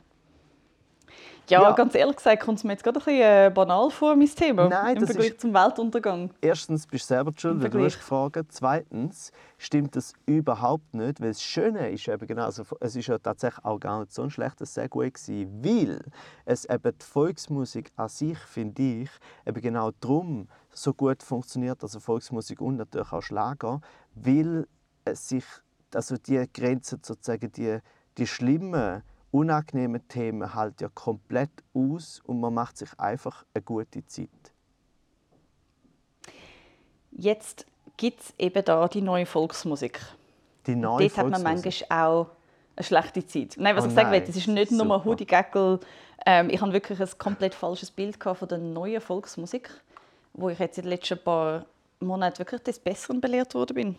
[1.49, 4.15] Ja, ja, ganz ehrlich gesagt kommt es mir jetzt gerade ein bisschen äh, banal vor,
[4.15, 4.69] mein Thema.
[4.69, 6.31] Nein, Im Vergleich zum Weltuntergang.
[6.41, 8.39] Erstens bist du selber schuld, weil du hast gefragt.
[8.49, 13.19] Zweitens stimmt das überhaupt nicht, weil das Schöne ist eben genau, also es ist ja
[13.19, 16.01] tatsächlich auch gar nicht so ein schlechtes Segway gewesen, weil
[16.45, 19.11] es eben die Volksmusik an sich, finde ich,
[19.47, 23.81] eben genau darum so gut funktioniert, also Volksmusik und natürlich auch Schlager,
[24.15, 24.67] weil
[25.05, 25.45] es sich,
[25.95, 27.79] also die Grenzen sozusagen, die,
[28.17, 29.03] die schlimmen
[29.33, 34.29] unangenehmen Themen halt ja komplett aus und man macht sich einfach eine gute Zeit.
[37.11, 37.67] Jetzt
[37.97, 40.01] gibt es eben da die neue Volksmusik.
[40.67, 42.27] Die neue Dort hat man manchmal auch
[42.77, 43.57] eine schlechte Zeit.
[43.59, 44.85] Nein, was oh ich sagen will, das ist nicht Super.
[44.85, 45.81] nur Hudi-Geckel.
[46.25, 49.71] Ähm, ich habe wirklich ein komplett falsches Bild von der neuen Volksmusik,
[50.35, 51.67] wo ich jetzt in den letzten paar
[52.01, 53.99] Monaten wirklich des Besseren belehrt worden bin.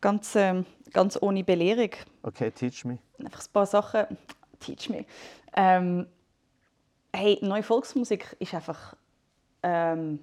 [0.00, 1.90] Ganz, ähm, ganz ohne Belehrung.
[2.22, 2.98] Okay, teach me.
[3.18, 4.06] Einfach ein paar Sachen.
[4.60, 5.06] Teach me.
[5.54, 6.06] Ähm,
[7.14, 8.94] hey, neue Volksmusik ist einfach.
[9.62, 10.20] Ähm,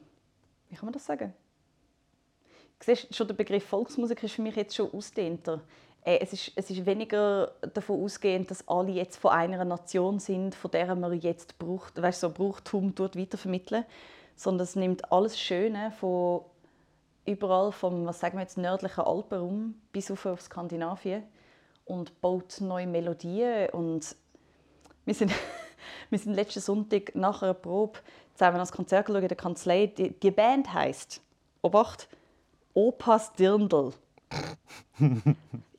[0.70, 1.34] wie kann man das sagen?
[2.80, 5.62] Siehst, schon der Begriff Volksmusik ist für mich jetzt schon ausdehnter.
[6.04, 10.56] Äh, es ist, es ist weniger davon ausgehend, dass alle jetzt von einer Nation sind,
[10.56, 13.86] von der man jetzt braucht, weißt, so Brauchtum weitervermitteln,
[14.36, 16.42] sondern es nimmt alles Schöne von
[17.28, 21.24] überall vom was sagen wir jetzt, nördlichen Alpenraum bis auf Skandinavien
[21.86, 23.70] und baut neue Melodien.
[23.70, 24.16] Und
[25.06, 25.32] wir sind,
[26.10, 28.00] wir sind letzten Sonntag nach einer Probe
[28.34, 29.88] zusammen das Konzert geschaut in der Kanzlei.
[29.88, 31.22] Die, die Band heisst,
[31.62, 32.08] Obacht,
[32.74, 33.94] Opas Dirndl.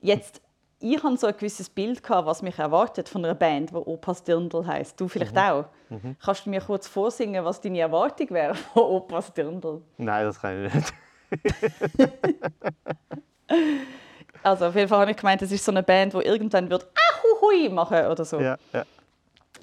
[0.01, 0.41] Jetzt,
[0.81, 4.67] ich hatte so ein gewisses Bild, was mich erwartet von einer Band, die Opas Dirndl
[4.67, 5.01] heisst.
[5.01, 5.41] Du vielleicht mhm.
[5.41, 5.65] auch.
[5.89, 6.17] Mhm.
[6.21, 9.83] Kannst du mir kurz vorsingen, was deine Erwartung wäre von Opas Dirndl?
[9.97, 10.95] Nein, das kann ich nicht.
[14.43, 16.85] also auf jeden Fall habe ich gemeint, es ist so eine Band, die irgendwann wird
[16.85, 18.41] Ahuhui machen oder so.
[18.41, 18.85] Ja, ja.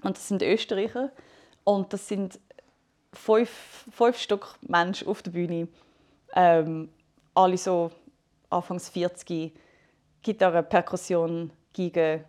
[0.03, 1.11] Und das sind Österreicher
[1.63, 2.39] und das sind
[3.13, 5.67] fünf, fünf Stück Menschen auf der Bühne.
[6.35, 6.89] Ähm,
[7.33, 7.91] alle so
[8.49, 9.53] anfangs 40
[10.21, 12.25] Gitarre, Perkussion, Geige,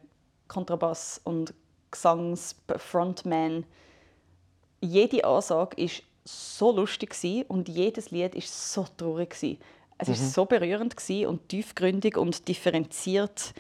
[0.49, 1.55] Kontrabass und
[1.90, 3.64] Gesangsfrontman.
[4.81, 7.15] Jede Ansage ist so lustig
[7.49, 9.35] und jedes Lied ist so traurig
[9.99, 10.21] Es war mhm.
[10.21, 10.95] so berührend
[11.27, 13.55] und tiefgründig und differenziert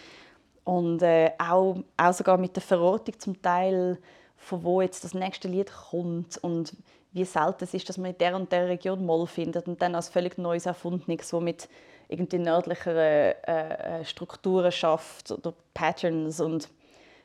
[0.64, 3.98] und äh, auch, auch sogar mit der Verrotung zum Teil
[4.36, 6.76] von wo jetzt das nächste Lied kommt und
[7.12, 9.94] wie selten es ist, dass man in der und der Region Moll findet und dann
[9.94, 11.68] als völlig neues Erfundenes, so mit
[12.08, 16.68] irgendwie nördlicheren äh, äh, Strukturen schafft oder Patterns und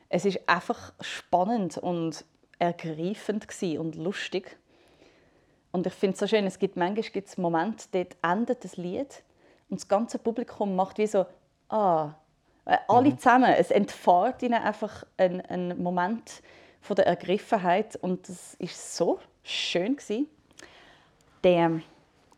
[0.08, 2.24] es ist einfach spannend und
[2.58, 3.46] ergreifend
[3.78, 4.56] und lustig
[5.72, 9.22] und ich finde es so schön, es gibt manchmal gibt's Momente, dort endet das Lied
[9.68, 11.26] und das ganze Publikum macht wie so
[11.68, 12.14] «Ah».
[12.86, 13.18] Alle mhm.
[13.18, 16.42] zusammen, es entfahrt ihnen einfach ein, ein Moment
[16.80, 20.28] von der Ergriffenheit und das ist so schön gewesen.
[21.42, 21.80] Der,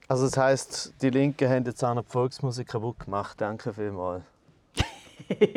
[0.09, 3.41] also das heißt, die Linken haben jetzt auch noch die Volksmusik kaputt gemacht.
[3.41, 4.23] Danke vielmals.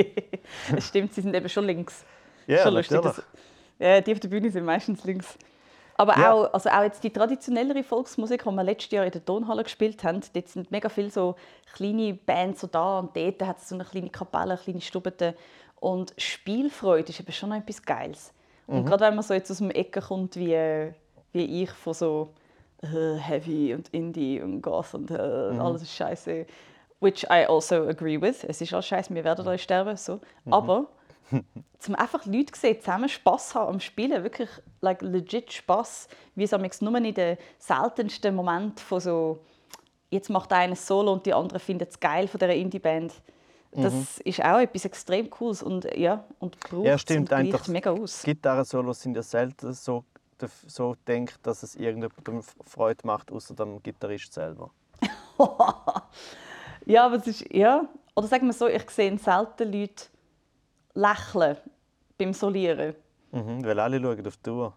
[0.75, 2.05] Es stimmt, sie sind eben schon links.
[2.45, 3.01] Ja, schon lustig.
[3.79, 5.37] Ja, die auf der Bühne sind meistens links.
[5.97, 6.31] Aber Ja.
[6.31, 10.03] auch, also auch jetzt die traditionellere Volksmusik, die wir letztes Jahr in der Tonhalle gespielt
[10.03, 11.35] haben, dort sind mega viele so
[11.73, 15.35] kleine Bands so da und dort hat es so eine kleine Kapelle, eine kleine Stube.
[15.79, 18.33] Und Spielfreude ist eben schon noch etwas Geiles.
[18.67, 20.91] Und gerade wenn man so jetzt aus dem Ecke kommt, wie,
[21.31, 22.33] wie ich, von so
[22.83, 26.45] äh, Heavy und Indie und Goth und äh, alles ist scheiße.
[26.99, 28.43] Which I also agree with.
[28.43, 29.95] Es ist alles scheiße, wir werden alle sterben.
[29.95, 30.19] So.
[30.49, 30.87] Aber
[31.79, 34.49] zum einfach Leute sehen, zusammen Spass haben am Spielen, wirklich
[34.81, 39.39] like, legit Spass, wie es amigs nur in den seltensten Momenten von so
[40.09, 43.13] jetzt macht einer ein Solo und die anderen finden es geil von dieser Indie-Band.
[43.73, 47.91] Das ist auch etwas extrem Cooles und ja, und braucht Ja, stimmt, und einfach mega
[47.91, 48.23] aus.
[48.23, 50.03] Gitarren-Solos sind ja selten so,
[50.65, 54.71] so denkt, dass es irgendjemandem Freude macht, außer dem Gitarrist selber.
[56.87, 60.05] Ja, aber es ist, ja, oder sagen wir so, ich sehe selten Leute
[60.97, 61.57] lächeln
[62.17, 62.95] beim Solieren.
[63.31, 64.73] Mhm, weil alle schauen auf die Uhr.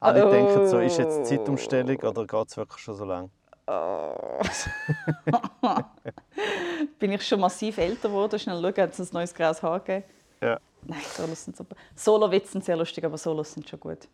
[0.00, 0.30] Alle Oh.
[0.30, 3.30] denken so, ist jetzt Zeitumstellung oder geht es wirklich schon so lange?
[6.98, 10.04] Bin ich schon massiv älter geworden, schnell schauen, hat es ein neues graues Haar gegeben.
[10.40, 10.58] Ja.
[10.86, 11.74] Nein, Solos sind super.
[11.96, 14.08] Solo-Witze sind sehr lustig, aber Solos sind schon gut.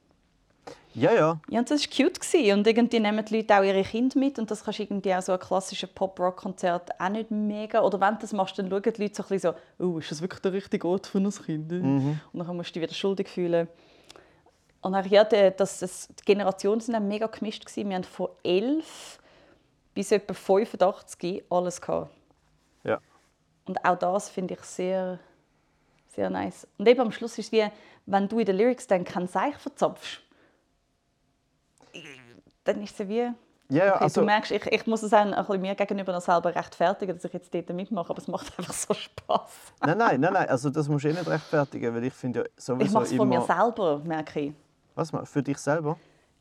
[0.95, 1.41] Ja, ja.
[1.49, 2.21] Ja, und das war cute.
[2.21, 2.59] Gewesen.
[2.59, 4.39] Und irgendwie nehmen die Leute auch ihre Kinder mit.
[4.39, 7.81] Und das kannst du irgendwie auch so ein klassisches Pop-Rock-Konzert auch nicht mega.
[7.83, 10.11] Oder wenn du das machst, dann schauen die Leute so ein bisschen so, oh, ist
[10.11, 11.73] das wirklich der richtige Ort für ein Kind?
[11.73, 13.69] Und dann musst du dich wieder schuldig fühlen.
[14.83, 17.65] Und dann, ja, die, das, das, die Generationen sind dann mega gemischt.
[17.67, 17.89] Gewesen.
[17.89, 19.19] Wir haben von 11
[19.95, 22.11] bis etwa 85 alles gehabt.
[22.85, 23.01] ja.
[23.67, 25.19] Und auch das finde ich sehr,
[26.09, 26.67] sehr nice.
[26.77, 27.67] Und eben am Schluss ist es wie,
[28.07, 30.21] wenn du in den Lyrics dann kein Seich verzapfst,
[32.64, 33.30] dann ist es wie...
[33.70, 36.12] Ja, ja, Okay, also, du merkst, ich, ich muss es auch ein bisschen mir gegenüber
[36.12, 39.51] noch selber rechtfertigen, dass ich jetzt dort mitmache, aber es macht einfach so Spaß.
[39.80, 42.47] nein, nein, nein, nein, also das musst du eh nicht rechtfertigen, weil ich finde ja
[42.57, 43.40] sowieso Ich mache es von immer...
[43.40, 44.53] mir selber, merke ich.
[44.95, 45.97] Was, für dich selber?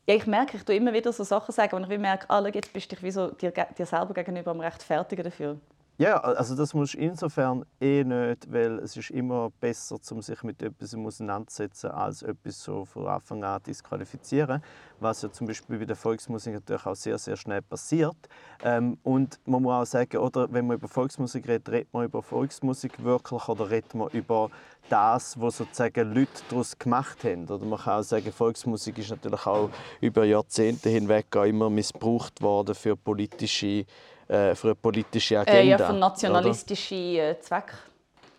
[0.06, 2.48] Ja, ich merke, ich tue immer wieder so Sachen sagen, und ich merke, ah, schau,
[2.48, 5.58] jetzt bist du dich wie so dir, dir selber gegenüber am rechtfertigen dafür.
[5.96, 10.42] Ja, also das musst du insofern eh nicht, weil es ist immer besser, um sich
[10.42, 14.60] mit etwas auseinanderzusetzen, als etwas so von Anfang an disqualifizieren,
[14.98, 18.16] was ja zum Beispiel bei der Volksmusik natürlich auch sehr, sehr schnell passiert.
[18.64, 22.24] Ähm, und man muss auch sagen, oder wenn man über Volksmusik redet, redet man über
[22.24, 24.50] Volksmusik wirklich oder redet man über
[24.88, 27.44] das, was sozusagen Leute daraus gemacht haben.
[27.44, 29.70] Oder man kann auch sagen, Volksmusik ist natürlich auch
[30.00, 33.86] über Jahrzehnte hinweg auch immer missbraucht worden für politische
[34.28, 35.60] äh, für eine politische Agenda.
[35.60, 35.98] Äh, ja, für oder?
[35.98, 37.74] nationalistische äh, Zwecke.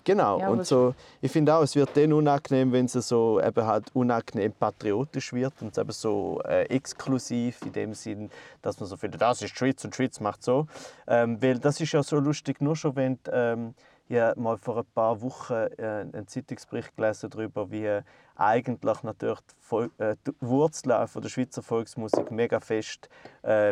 [0.05, 0.39] Genau.
[0.39, 3.85] Ja, und so, ich finde auch, es wird dann unangenehm, wenn es so eben halt
[3.95, 8.29] unangenehm patriotisch wird und es eben so äh, exklusiv in dem Sinn,
[8.61, 10.67] dass man so findet, das ist Schweiz und Schweiz macht so.
[11.07, 13.73] Ähm, weil das ist ja so lustig, nur schon wenn ähm,
[14.07, 18.01] ich mal vor ein paar Wochen äh, einen Zeitungsbericht gelesen darüber, wie
[18.35, 19.39] eigentlich natürlich
[19.71, 23.09] die, äh, die Wurzeln von der Schweizer Volksmusik mega fest
[23.43, 23.69] äh,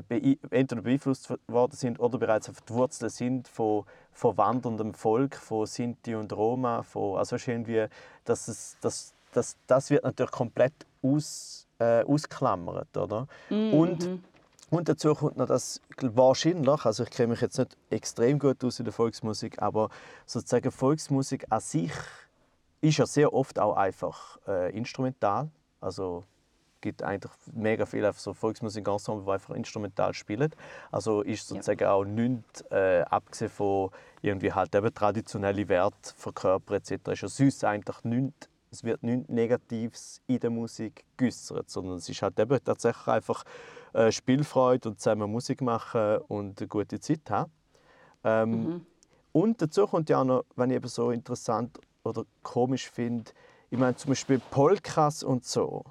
[0.50, 5.66] entweder beeinflusst worden sind oder bereits auf die Wurzeln sind von, von wanderndem Volk, von
[5.66, 7.88] Sinti und Roma, von, also irgendwie,
[8.26, 13.28] dass es, das, das, das wird natürlich komplett aus, äh, ausklammert, oder?
[13.50, 14.22] Und
[14.74, 18.80] und dazu kommt noch das wahrscheinlich, also ich kenne mich jetzt nicht extrem gut aus
[18.80, 19.90] in der Volksmusik, aber
[20.26, 21.92] sozusagen Volksmusik an sich
[22.84, 25.50] ist ja sehr oft auch einfach äh, instrumental.
[25.80, 26.24] Also
[26.76, 30.54] es gibt eigentlich mega viele so Volksmusikensemble, die einfach instrumental spielen.
[30.92, 33.90] Also ist sozusagen auch nichts, äh, abgesehen von
[34.22, 39.30] irgendwie halt eben traditionelle Werte verkörpert etc., ist ja sonst eigentlich nichts es wird nichts
[39.30, 43.44] Negatives in der Musik geäußert, sondern es ist halt eben tatsächlich einfach
[43.94, 47.52] äh, Spielfreude und zusammen Musik machen und eine gute Zeit haben.
[48.24, 48.86] Ähm,
[49.32, 53.32] Und dazu kommt ja auch noch, wenn ich eben so interessant oder komisch finde,
[53.70, 55.84] ich meine zum Beispiel Polkas und so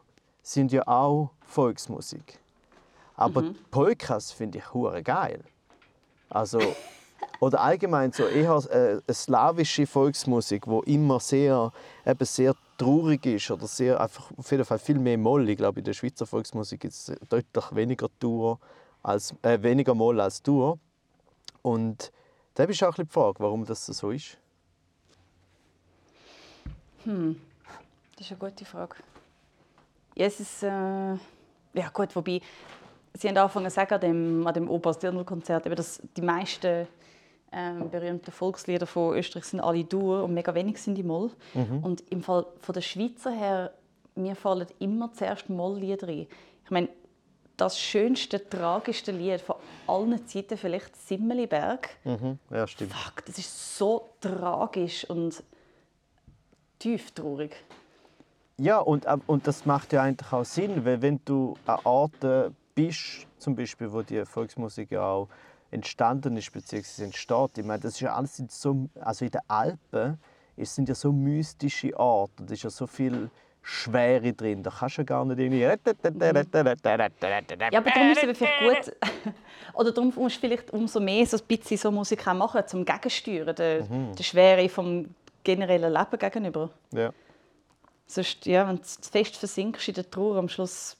[0.42, 2.38] sind ja auch Volksmusik.
[3.16, 5.42] Aber Polkas finde ich hure geil.
[6.28, 6.60] Also
[7.40, 11.72] oder allgemein so eher äh, eine slawische Volksmusik, wo immer sehr
[12.04, 15.48] eben sehr traurig ist oder sehr einfach auf jeden Fall viel mehr Moll.
[15.48, 18.58] Ich glaube in der Schweizer Volksmusik gibt es deutlich weniger Dur
[19.02, 20.78] als äh, weniger Moll als Dur.
[21.62, 22.12] Und
[22.54, 24.38] da ist auch ein bisschen die Frage, warum das so ist.
[27.04, 28.96] Das ist eine gute Frage.
[30.14, 30.62] Ja, es ist.
[30.62, 32.40] Äh, ja, gut, wobei.
[33.14, 36.88] Sie haben angefangen zu sagen, an dem, an dem Oberst-Dirndl-Konzert, dass die meisten
[37.52, 41.30] ähm, berühmten Volkslieder von Österreich sind alle Dur und mega wenig sind die Moll.
[41.82, 43.74] Und im Fall von der Schweizer her,
[44.14, 46.26] mir fallen immer zuerst Molllieder ein.
[46.64, 46.88] Ich meine,
[47.58, 51.90] das schönste, tragischste Lied von allen Zeiten vielleicht Simmeliberg.
[52.04, 52.38] Mhm.
[52.50, 52.94] Ja, stimmt.
[52.94, 55.42] Fuck, das ist so tragisch und
[56.82, 57.54] tief traurig.
[58.58, 62.56] Ja, und, äh, und das macht ja eigentlich auch Sinn, weil wenn du an Orten
[62.74, 65.28] bist, zum Beispiel, wo die Volksmusik ja auch
[65.70, 67.04] entstanden ist bzw.
[67.04, 70.18] entsteht, ich meine, das ist ja alles in so, also in den Alpen,
[70.56, 73.30] es sind ja so mystische Orte, da ist ja so viel
[73.62, 75.60] Schwere drin, da kannst du ja gar nicht irgendwie...
[75.60, 75.94] Ja, aber
[77.90, 78.96] darum ist es vielleicht gut,
[79.74, 82.84] oder darum musst du vielleicht umso mehr so ein bisschen so Musik auch machen, zum
[82.84, 85.06] Gegensteuern, der, der Schwere vom
[85.42, 86.70] generellen Leben gegenüber.
[86.92, 87.12] Ja.
[88.06, 90.96] Sonst, ja, wenn du zu fest versinkst in der Trauer, am Schluss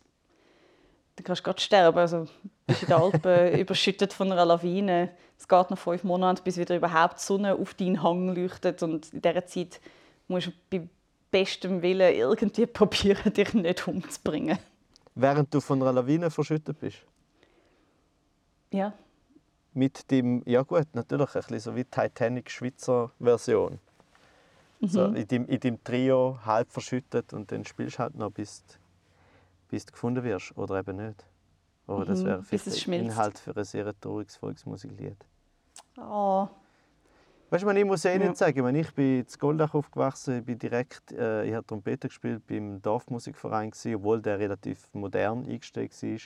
[1.16, 1.98] dann kannst du gerade sterben.
[1.98, 5.10] Also, du bist in den Alpen überschüttet von einer Lawine.
[5.38, 8.82] Es geht noch fünf Monate, bis wieder überhaupt die Sonne auf deinen Hang leuchtet.
[8.82, 9.80] Und in dieser Zeit
[10.28, 10.88] musst du bei
[11.30, 14.58] bestem Willen irgendwie probieren, dich nicht umzubringen.
[15.14, 16.98] Während du von einer Lawine verschüttet bist?
[18.70, 18.94] Ja.
[19.74, 23.10] Mit dem, ja gut, natürlich ein bisschen so wie Titanic Schweizer
[24.82, 25.12] Version.
[25.14, 28.64] So, in, dem, in dem Trio halb verschüttet und dann spielst du halt noch, bis,
[28.66, 28.74] du-
[29.68, 30.56] bis du gefunden wirst.
[30.56, 31.24] Oder eben nicht.
[31.86, 33.06] Das Mhm, wäre bis vielleicht der.
[33.06, 35.16] Inhalt für ein sehr trauriges Volksmusiklied.
[35.98, 36.48] Oh.
[37.50, 38.18] Weißt du, ich muss eh Ja.
[38.28, 41.66] nicht sagen, ich, meine, ich bin in Goldach aufgewachsen, ich bin direkt, äh, ich habe
[41.66, 46.18] Trompete gespielt beim Dorfmusikverein, gewesen, obwohl der relativ modern eingestellt war.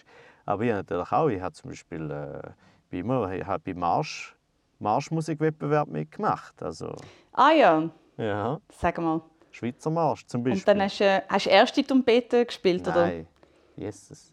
[0.44, 2.50] Aber ich habe natürlich auch, ich habe zum Beispiel äh,
[2.90, 4.36] bin immer, ich habe beim Marsch,
[4.78, 6.62] Marschmusikwettbewerb mitgemacht.
[6.62, 6.94] Also,
[7.32, 9.20] Ah ja, ja, sag mal.
[9.50, 10.60] Schweizer Marsch zum Beispiel.
[10.60, 13.06] Und dann hast du, hast du erste Trompete gespielt, oder?
[13.06, 13.26] Nein,
[13.74, 14.32] Jesus.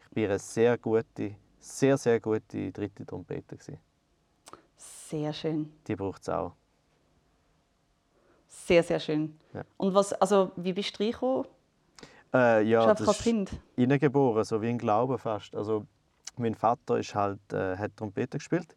[0.00, 3.56] Ich bin eine sehr gute, sehr, sehr gute dritte Trompete.
[3.56, 3.78] Gewesen.
[4.76, 5.72] Sehr schön.
[5.86, 6.52] Die braucht es auch.
[8.48, 9.38] Sehr, sehr schön.
[9.52, 9.62] Ja.
[9.76, 11.46] Und was, also, wie bist du reingekommen?
[12.32, 13.50] Äh, ja, das ist- Kind?
[13.76, 15.54] reingeboren, so wie ein Glaube fast.
[15.54, 15.86] Also
[16.36, 18.74] mein Vater ist halt, äh, hat Trompete gespielt.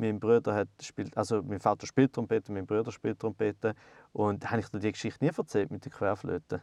[0.00, 3.74] Mein Bruder hat spielt, also mein Vater spielt Trompete, mein Bruder spielt Trompete.
[4.12, 6.62] Und habe ich dir die Geschichte nie erzählt mit der Querflöte?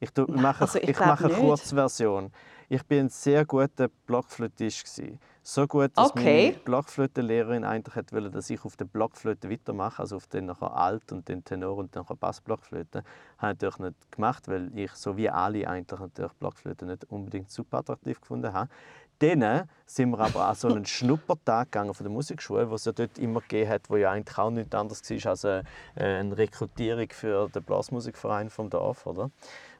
[0.00, 1.38] Ich, tu, mache, also ich ich mache eine.
[1.38, 2.32] Kurzversion.
[2.68, 4.84] Ich bin ein sehr guter Blockflötist.
[4.84, 5.20] Gewesen.
[5.46, 6.48] So gut, dass Okay.
[6.48, 10.74] meine Blockflötenlehrerin eigentlich hat wollte, dass ich auf der Blockflöte weitermache, also auf den nachher
[10.74, 13.04] Alt und den Tenor und dann Bassblockflöte.
[13.38, 17.50] Habe ich natürlich nicht gemacht, weil ich so wie alle eigentlich natürlich Blockflöte nicht unbedingt
[17.50, 18.70] super attraktiv gefunden habe.
[19.18, 22.92] Dann sind wir aber an so einen Schnuppertag gegangen von der Musikschule, wo es ja
[22.92, 25.62] dort immer gegeben hat, wo ja eigentlich auch nichts anderes war als eine,
[25.94, 29.30] äh, eine Rekrutierung für den Blasmusikverein vom Dorf, oder?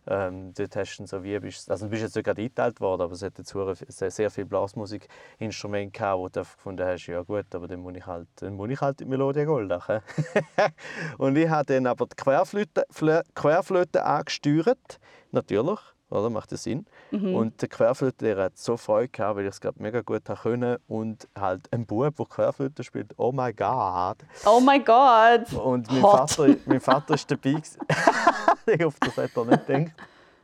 [0.07, 3.15] Ähm, dort hast du so wie, bist, also du bist jetzt nicht eingeteilt worden, aber
[3.15, 7.67] es hat hure- sehr, sehr viele Blasmusikinstrumente gehabt, wo du gefunden hast, ja gut, aber
[7.69, 9.89] dann muss ich halt, dann muss ich halt die Melodie Goldach.
[11.19, 15.01] und ich habe dann aber die Querflöte, Flö- Querflöte angesteuert,
[15.33, 15.81] natürlich,
[16.15, 16.31] oder?
[16.31, 16.87] Macht ja Sinn.
[17.35, 21.29] Und der Querflötelehrer hat so Freude gehabt, weil ich es gerade mega gut können und
[21.39, 24.17] halt ein Bub, der Querflöte spielt, oh my God.
[24.47, 25.53] Oh mein Gott!
[25.53, 26.31] Und mein Hot.
[26.31, 27.55] Vater, mein Vater ist dabei.
[28.67, 29.93] ich hoffe, das hat er nicht gedacht.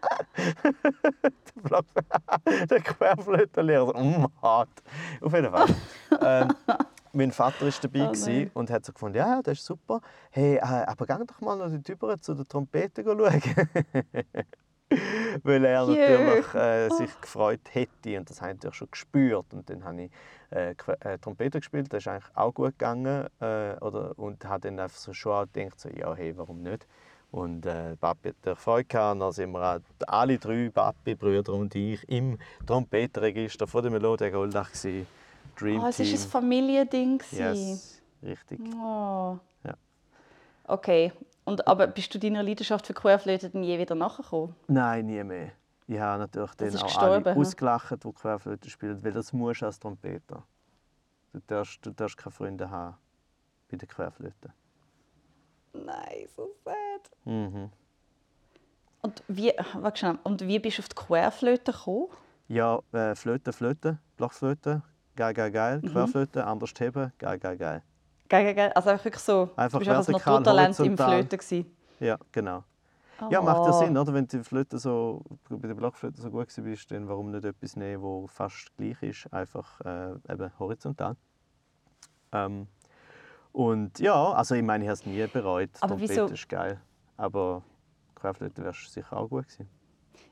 [2.70, 4.70] Der Querflötenlehrer so, mm, hart.
[5.20, 5.68] Auf jeden Fall.
[6.22, 6.54] Ähm,
[7.12, 10.00] mein Vater war dabei Oh und hat so gefunden, ja, das ist super.
[10.30, 13.18] Hey, äh, aber geh doch mal noch dort rüber zu der Trompete schauen.
[15.42, 19.46] Weil er natürlich äh, sich gefreut hätte und das habe ich natürlich schon gespürt.
[19.52, 20.10] Und dann habe ich
[20.50, 23.26] äh, äh, Trompete gespielt, das ist eigentlich auch gut gegangen.
[23.40, 26.86] Äh, oder, und habe dann einfach so schon auch gedacht, so, ja, hey, warum nicht?
[27.30, 29.12] Und äh, Papi hat natürlich Freude gehabt.
[29.12, 34.30] Und dann sind wir alle drei, Papi, Brüder und ich, im Trompetenregister von der Melodie
[34.30, 34.70] Goldach.
[35.56, 37.22] Dream Oh, es war ein Familiending.
[37.30, 38.60] Yes, richtig.
[38.74, 39.38] Oh.
[39.64, 39.74] Ja.
[40.70, 41.12] Okay.
[41.44, 44.54] Und, aber bist du deiner Leidenschaft für Querflöte dann je wieder nachgekommen?
[44.68, 45.50] Nein, nie mehr.
[45.88, 49.66] Ich habe natürlich dann ist auch alle ausgelacht, die Querflöte spielen, weil das musst du
[49.66, 50.44] als Trompeter.
[51.32, 52.96] Du darfst, du darfst keine Freunde haben
[53.68, 54.52] bei der Querflöte.
[55.72, 57.10] Nein, so sad.
[57.24, 57.70] Mhm.
[59.02, 62.08] Und wie, warte schnell, und wie bist du auf die Querflöte gekommen?
[62.46, 64.82] Ja, äh, Flöte, Flöte, Blockflöte,
[65.16, 65.80] geil, geil, geil.
[65.82, 65.88] Mhm.
[65.88, 67.82] Querflöte, anders heben, geil, geil, geil.
[68.30, 68.72] Geil, geil.
[68.74, 71.10] Also einfach wirklich so, Einfach du bist einfach Naturtalent im horizontal.
[71.20, 71.76] Flöten gewesen.
[71.98, 72.64] Ja, genau.
[73.28, 73.78] Ja, macht ja Oh.
[73.84, 74.14] Sinn, oder?
[74.14, 78.02] Wenn die Flöte so, bei der Blockflöte so gut bist, dann warum nicht etwas nehmen,
[78.02, 81.16] wo fast gleich ist, einfach äh, eben horizontal.
[82.32, 82.66] Ähm,
[83.52, 85.68] und ja, also ich meine, ich habe es nie bereut.
[85.80, 86.80] Aber Trompete wieso- ist geil.
[87.18, 87.62] Aber
[88.14, 89.68] Querflöte wärst sicher auch gut gewesen.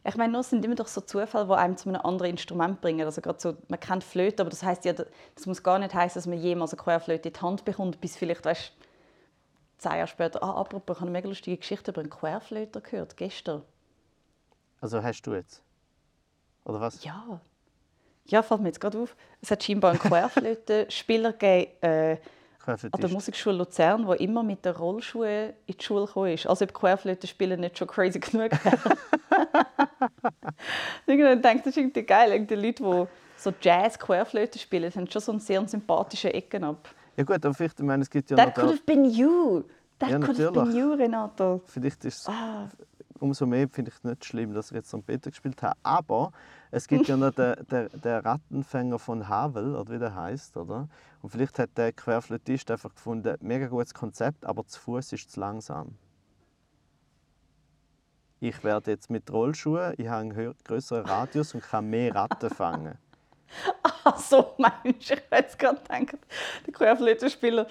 [0.04, 2.80] Ich meine, nur es sind immer doch so Zufälle, die einem zu einem anderen Instrument
[2.80, 3.04] bringen.
[3.04, 6.18] Also gerade so, man kennt Flöte, aber das heißt ja, das muss gar nicht heißen,
[6.18, 8.72] dass man jemals eine Querflöte in die Hand bekommt, bis vielleicht, weißt,
[9.78, 10.42] zehn Jahre später.
[10.42, 13.62] Ah, apropos, ich habe eine mega lustige Geschichte über einen Querflöter gehört gestern.
[14.80, 15.62] Also hast du jetzt?
[16.64, 17.02] Oder was?
[17.04, 17.40] Ja.
[18.26, 19.16] Ja, fällt mir jetzt gerade auf.
[19.40, 22.18] Es hat scheinbar einen Querflötenspieler gegeben, äh,
[22.68, 23.14] an der Querflötist.
[23.14, 26.46] Musikschule Luzern, der immer mit den Rollschuhen in die Schule gekommen ist.
[26.46, 28.50] Also ob Querflötenspielen nicht schon crazy genug.
[31.06, 32.32] Irgendwann denkt das ist irgendwie geil.
[32.32, 36.88] Irgendwie Die Leute, die so Jazz-Querflöte spielen, haben schon so einen sehr sympathischen Ecken ab.
[37.16, 38.54] Ja gut, aber vielleicht, ich meine, es gibt ja That noch...
[38.54, 39.62] could have been you.
[39.98, 41.60] That Ja, could have been you, Renato.
[41.66, 42.68] vielleicht ist es Ah,
[43.18, 45.76] umso mehr finde ich es nicht schlimm, dass ich jetzt Trompete gespielt habe.
[45.82, 46.30] Aber
[46.70, 50.88] es gibt ja noch den, der, der Rattenfänger von Havel, oder wie der heißt, oder?
[51.22, 55.40] Und vielleicht hat der Querflötist einfach gefunden, mega gutes Konzept, aber zu Fuß ist zu
[55.40, 55.96] langsam.
[58.40, 62.96] Ich werde jetzt mit Rollschuhen, ich habe einen größeren Radius und kann mehr Ratten fangen.
[64.04, 64.92] ach so, meinst du?
[64.92, 66.18] Ich hätte jetzt gerade gedacht,
[66.66, 67.66] der Querflötenspieler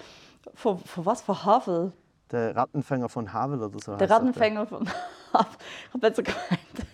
[0.54, 1.22] von, von was?
[1.22, 1.92] Von Havel?
[2.30, 3.96] Der Rattenfänger von Havel oder so.
[3.96, 4.86] Der Rattenfänger von
[5.32, 5.56] Havel.
[5.88, 6.86] Ich habe jetzt so gemeint,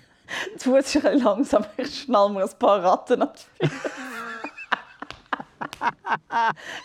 [0.54, 3.80] der Fuß ist ein langsam, ich schnall mir ein paar Ratten an die Füße.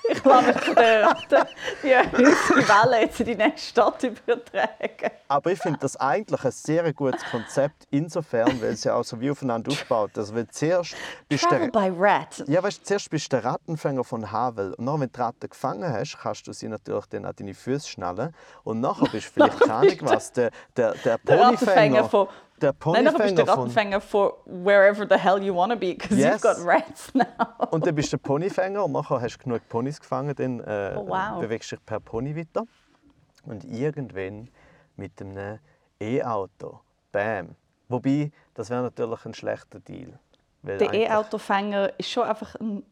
[0.10, 1.48] Ich lasse mich von der Ratte
[1.84, 5.12] die Welle jetzt in die nächste Stadt übertragen.
[5.28, 9.20] Aber ich finde das eigentlich ein sehr gutes Konzept, insofern, weil es ja auch so
[9.20, 10.12] wie aufeinander aufbaut.
[10.18, 10.96] Also, wenn zuerst
[11.28, 12.44] bist du Travel der, by Rat.
[12.48, 14.74] ja, weißt, zuerst bist du der Rattenfänger von Havel.
[14.74, 17.54] Und dann, wenn du die Ratte gefangen hast, kannst du sie natürlich dann an deine
[17.54, 18.34] Füße schnallen.
[18.64, 22.10] Und nachher bist du vielleicht, keine Ahnung was, der, der, der Der Rattenfänger Ponyfänger.
[22.10, 22.28] von...
[22.62, 23.48] Der Nein, nachher bist du Ponyfänger der.
[23.48, 26.42] Rattenfänger von wherever the hell you wanna be, because Yes.
[26.44, 27.26] you've got rats now.
[27.72, 30.96] Und dann bist du der Ponyfänger und nachher hast du genug Ponys gefangen, dann äh,
[30.98, 31.40] Oh, wow.
[31.40, 32.64] bewegst du dich per Pony weiter.
[33.46, 34.50] Und irgendwann
[34.98, 35.60] mit einem
[36.00, 36.82] E-Auto,
[37.12, 37.56] bam.
[37.88, 40.20] Wobei, das wäre natürlich ein schlechter Deal.
[40.62, 42.84] Der E-Autofänger ist schon einfach ein,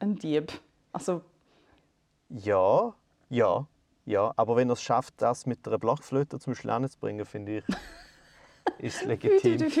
[0.00, 0.52] ein Dieb.
[0.92, 1.22] Also,
[2.28, 2.92] Ja,
[3.28, 3.66] ja,
[4.04, 4.32] ja.
[4.36, 7.64] Aber wenn er es schafft, das mit einer Blockflöte zum Beispiel anzubringen, finde ich,
[8.78, 9.62] ist legitim.
[9.62, 9.74] Ich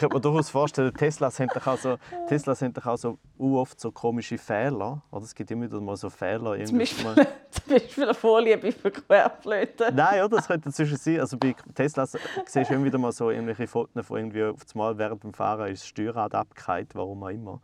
[0.00, 1.96] könnte mir durchaus vorstellen, Teslas haben doch auch so,
[2.28, 5.02] Teslas haben doch auch so oft so komische Fehler.
[5.10, 6.62] Oder es gibt immer wieder mal so Fehler.
[6.64, 7.14] Zum Beispiel,
[7.50, 9.94] zum Beispiel eine Vorliebe für Querflöten.
[9.94, 10.36] Nein, oder?
[10.36, 11.20] das könnte dazwischen sein.
[11.20, 14.98] Also bei Teslas siehst du immer wieder mal so irgendwelche Fotos von irgendwie auf einmal
[14.98, 17.60] während dem Fahren ist das Steuerrad abgekehrt, warum auch immer.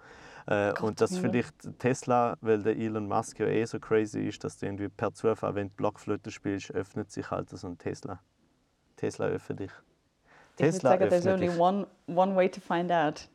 [0.46, 1.20] Äh, und das ja.
[1.20, 5.12] vielleicht Tesla, weil der Elon Musk ja eh so crazy ist, dass du irgendwie per
[5.12, 8.20] Zufall, wenn du Blockflöte spielst, öffnet sich halt so ein Tesla.
[9.00, 9.70] Tesla öffnet dich.
[10.56, 13.28] Ich würde Tesla sagen, there's öffnet only one, one way to find out.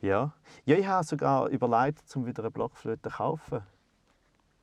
[0.00, 0.32] Ja.
[0.64, 3.62] ja, ich habe sogar überlegt, um wieder eine Blockflöte zu kaufen.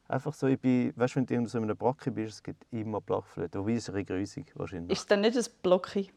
[0.08, 2.66] Einfach so, ich bin, weißt du, wenn du so in einem Brocken bist, es gibt
[2.72, 3.60] immer Blockflöte.
[3.60, 4.92] Wobei es ist grusig wahrscheinlich.
[4.92, 6.12] Ist dann nicht ein Blocki?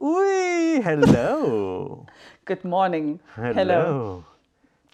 [0.00, 2.06] Ui, hello!
[2.46, 3.18] Good morning.
[3.34, 3.54] hello!
[3.54, 4.24] Hello.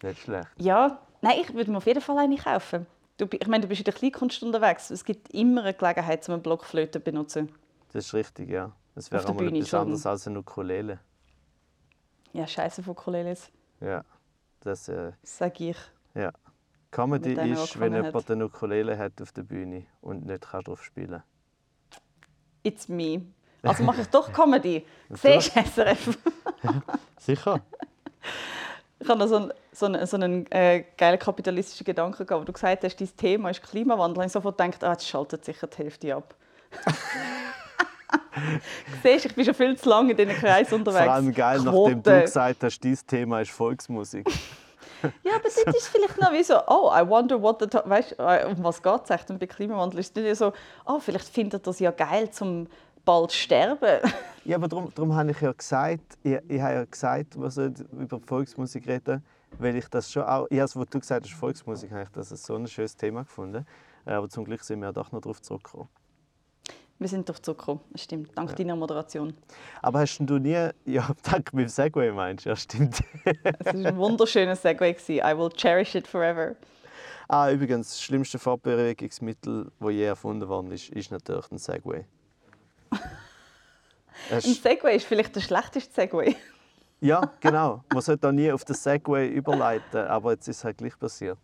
[0.01, 0.49] Nicht schlecht.
[0.57, 2.87] Ja, nein, ich würde mir auf jeden Fall eine kaufen.
[3.17, 4.89] Du, ich meine, du bist in der Kleinkunst unterwegs.
[4.89, 7.49] Es gibt immer eine Gelegenheit, um eine Blockflöte zu benutzen.
[7.95, 8.73] Das ist richtig, ja.
[8.93, 9.79] Das wäre einmal Bühne etwas schon.
[9.79, 10.99] anderes als eine Ukulele.
[12.33, 14.03] Ja, scheiße von Kolelis, Ja.
[14.59, 15.77] Das, äh, sage ich.
[16.13, 16.33] ja.
[16.91, 21.23] Comedy ist, wenn jemand eine Ukulele hat auf der Bühne und nicht kann drauf spielen
[22.63, 23.21] It's me.
[23.63, 24.85] Also mache ich doch Comedy.
[25.11, 26.17] Siehst du, SRF?
[27.17, 27.61] Sicher?
[28.99, 32.45] Ich habe noch so einen, so einen, so einen äh, geilen kapitalistischen Gedanken gehabt, wo
[32.45, 34.19] du gesagt hast, dein Thema ist Klimawandel.
[34.19, 36.35] Und ich sofort gedacht, ah, jetzt schaltet sicher die Hälfte ab.
[39.03, 41.03] Siehst ich bin schon viel zu lange in diesen Kreisen unterwegs.
[41.03, 42.21] Vor allem geil, nachdem du Quote.
[42.21, 44.27] gesagt hast, dein Thema ist Volksmusik.
[45.23, 47.67] Ja, aber das ist vielleicht noch wie so, oh, I wonder what the...
[47.83, 49.29] Weißt du, äh, um was geht es echt?
[49.29, 50.51] Und bei Klimawandel ist es nicht so,
[50.85, 52.67] oh, vielleicht findet das ja geil, zum
[53.03, 53.99] bald sterben.
[54.43, 57.75] Ja, aber darum, darum habe ich ja gesagt, ich, ich habe ja gesagt, wir sollen
[57.99, 59.23] über Volksmusik reden,
[59.59, 62.29] weil ich das schon auch, ja, also, was du gesagt hast, Volksmusik, habe ich das
[62.29, 63.65] so ein schönes Thema gefunden.
[64.05, 65.87] Äh, Aber zum Glück sind wir ja doch noch darauf zurückgekommen.
[66.97, 69.33] Wir sind doch zurückgekommen, das stimmt, dank deiner Moderation.
[69.81, 73.03] Aber hast du nie, ja, dank meinem Segway meinst du, ja stimmt.
[73.23, 74.93] Es war ein wunderschöner Segway.
[74.93, 75.15] gewesen.
[75.17, 76.55] I will cherish it forever.
[77.27, 82.05] ah, übrigens, das schlimmste Fortbewegungsmittel, das je erfunden worden ist, ist natürlich ein Segway.
[84.31, 86.35] Ein Segway ist vielleicht der schlechteste Segway.
[87.01, 87.83] ja, genau.
[87.91, 91.37] Man sollte auch nie auf den Segway überleiten, aber jetzt ist es halt gleich passiert.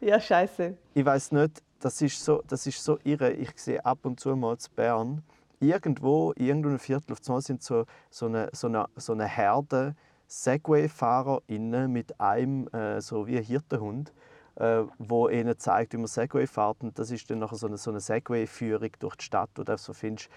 [0.00, 0.76] ja, scheiße.
[0.94, 3.32] ich weiß nicht, das ist so, das ist so irre.
[3.32, 5.22] Ich sehe ab und zu mal zu Bern,
[5.60, 9.94] irgendwo, in irgendeinem Viertel, auf einmal sind so, so, eine, so, eine, so eine Herde
[10.28, 14.12] Segway-FahrerInnen mit einem, äh, so wie ein Hirtenhund,
[14.56, 16.82] äh, wo ihnen zeigt, wie man Segway fährt.
[16.82, 19.76] Und das ist dann nachher so eine, so eine Segway-Führung durch die Stadt, wo du
[19.78, 20.28] so findest,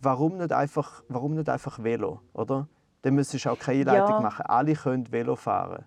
[0.00, 2.66] warum nicht einfach, warum nicht einfach Velo, oder?
[3.02, 4.20] Dann müsstest du auch keine Einleitung Ja.
[4.20, 4.46] machen.
[4.46, 5.84] Alle können Velo fahren.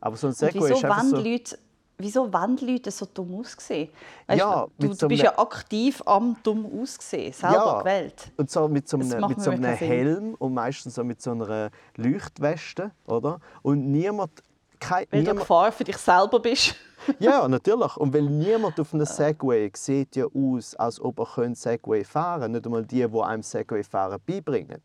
[0.00, 1.16] Aber so ein Und Segway wieso ist einfach so...
[1.16, 1.58] Leute
[1.98, 3.90] wieso wollen Leute so dumm aussehen?
[4.26, 8.32] Weißt, Ja, du, du so bist ja aktiv am dumm aussehen, selber gewählt.
[8.36, 9.64] Und so mit so einem, mit so einem.
[9.76, 13.40] Helm und meistens so mit so einer Leuchtweste, oder?
[13.62, 14.30] Und niemand...
[14.78, 16.74] Kein, Weil du niemand Gefahr für dich selber bist.
[17.18, 17.96] ja, natürlich.
[17.96, 22.58] Und weil niemand auf einem Segway sieht ja aus, als ob er Segway fahren könnte.
[22.58, 24.82] Nicht einmal die, die einem Segway fahren beibringen.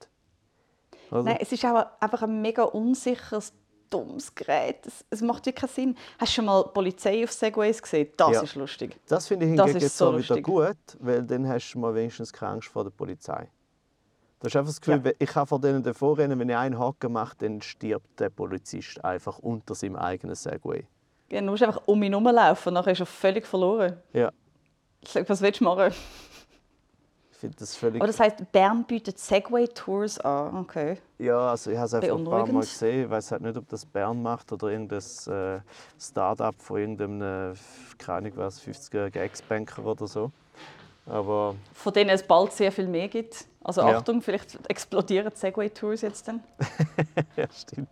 [1.11, 1.23] Oder?
[1.23, 3.53] Nein, es ist auch einfach ein mega unsicheres,
[3.91, 4.77] dummes Gerät.
[5.09, 5.97] Es, macht wirklich keinen Sinn.
[6.17, 8.09] Hast du schon mal Polizei auf Segways gesehen?
[8.17, 8.41] Das Ja.
[8.41, 8.99] ist lustig.
[9.07, 12.53] Das finde ich hingegen jetzt so wieder gut, weil dann hast du mal wenigstens keine
[12.53, 13.49] Angst vor der Polizei.
[14.39, 15.11] Du hast einfach das Gefühl, Ja.
[15.19, 19.03] ich kann vor denen davor rennen, wenn ich einen Haken mache, dann stirbt der Polizist
[19.05, 20.87] einfach unter seinem eigenen Segway.
[21.29, 23.97] Ja, du musst einfach um ihn herumlaufen und nachher ist er völlig verloren.
[24.13, 24.31] Ja,
[25.27, 25.93] was willst du machen?
[27.41, 28.01] Finde das völlig...
[28.01, 30.55] Aber das heisst, Bern bietet Segway-Tours an.
[30.59, 30.97] Okay.
[31.17, 33.05] Ja, also ich habe es einfach ein paar Mal gesehen.
[33.05, 35.59] Ich weiß halt nicht, ob das Bern macht oder irgendein äh,
[35.99, 37.55] Start-up von irgendeinem, äh,
[37.97, 40.31] keine Ahnung was, 50-jährigen Ex-Banker oder so.
[41.05, 43.45] Aber Von denen es bald sehr viel mehr gibt.
[43.63, 43.97] Also Ja.
[43.97, 46.43] Achtung, vielleicht explodieren die Segway-Tours jetzt dann.
[47.35, 47.89] ja, stimmt.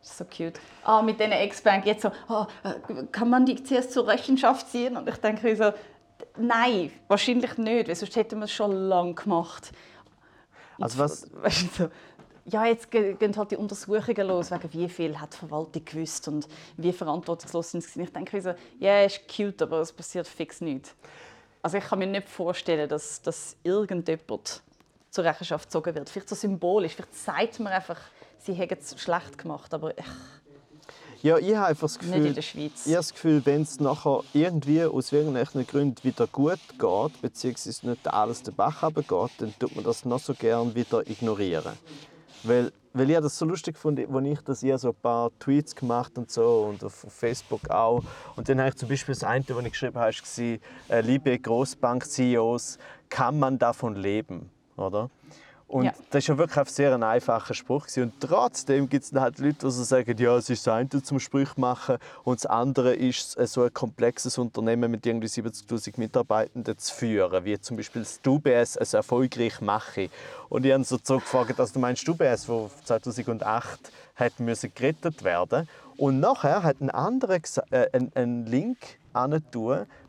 [0.00, 0.60] Das ist so cute.
[0.84, 4.96] Ah, mit diesen Ex-Bank jetzt so, äh, kann man die zuerst zur Rechenschaft ziehen?
[4.96, 5.72] Und ich denke so,
[6.36, 9.72] nein, wahrscheinlich nicht, weil sonst hätten wir es schon lange gemacht.
[10.78, 11.90] Und Also was- Weißt du,
[12.46, 16.28] ja, jetzt ge- gehen halt die Untersuchungen los, wegen wie viel hat die Verwaltung gewusst
[16.28, 18.02] und wie verantwortungslos sind sie.
[18.02, 20.94] Ich denke so, ja, ist cute, aber es passiert fix nichts.
[21.62, 24.62] Also ich kann mir nicht vorstellen, dass, dass irgendjemand
[25.10, 26.08] zur Rechenschaft gezogen wird.
[26.08, 27.98] Vielleicht so symbolisch, vielleicht sagt man einfach,
[28.38, 30.04] sie hätten es schlecht gemacht, aber ich,
[31.22, 32.86] Ja, ich habe einfach das nicht Gefühl, in der Schweiz.
[32.86, 37.88] ich habe das Gefühl, wenn es nachher irgendwie aus irgendwelchen Gründen wieder gut geht, beziehungsweise
[37.88, 41.72] nicht alles den Bach runtergeht, dann tut man das noch so gern wieder ignorieren.
[42.44, 45.74] Weil, weil ich das so lustig fand, als ich das ich so ein paar Tweets
[45.74, 48.02] gemacht und so und auf Facebook auch.
[48.36, 51.36] Und dann habe ich zum Beispiel das eine, das ich geschrieben habe, war, äh, liebe
[51.36, 54.50] Großbank-CEOs, kann man davon leben?
[54.76, 55.10] Oder?
[55.68, 55.92] Und Ja.
[56.10, 57.86] das ist ja wirklich ein sehr ein einfacher Spruch.
[57.86, 58.04] gewesen.
[58.04, 61.56] Und trotzdem gibt es halt Leute, die sagen, ja, es ist das eine zum Sprüch
[61.58, 66.94] machen und das andere ist, äh, so ein komplexes Unternehmen mit irgendwie 70'000 Mitarbeitenden zu
[66.94, 70.08] führen, wie zum Beispiel das UBS es erfolgreich mache.
[70.48, 75.68] Und ich habe so zurückgefragt, dass du meinst, UBS, wo 2008 hat müssen gerettet werden
[75.98, 77.40] und nachher hat ein anderer
[77.70, 78.78] äh, einen, einen Link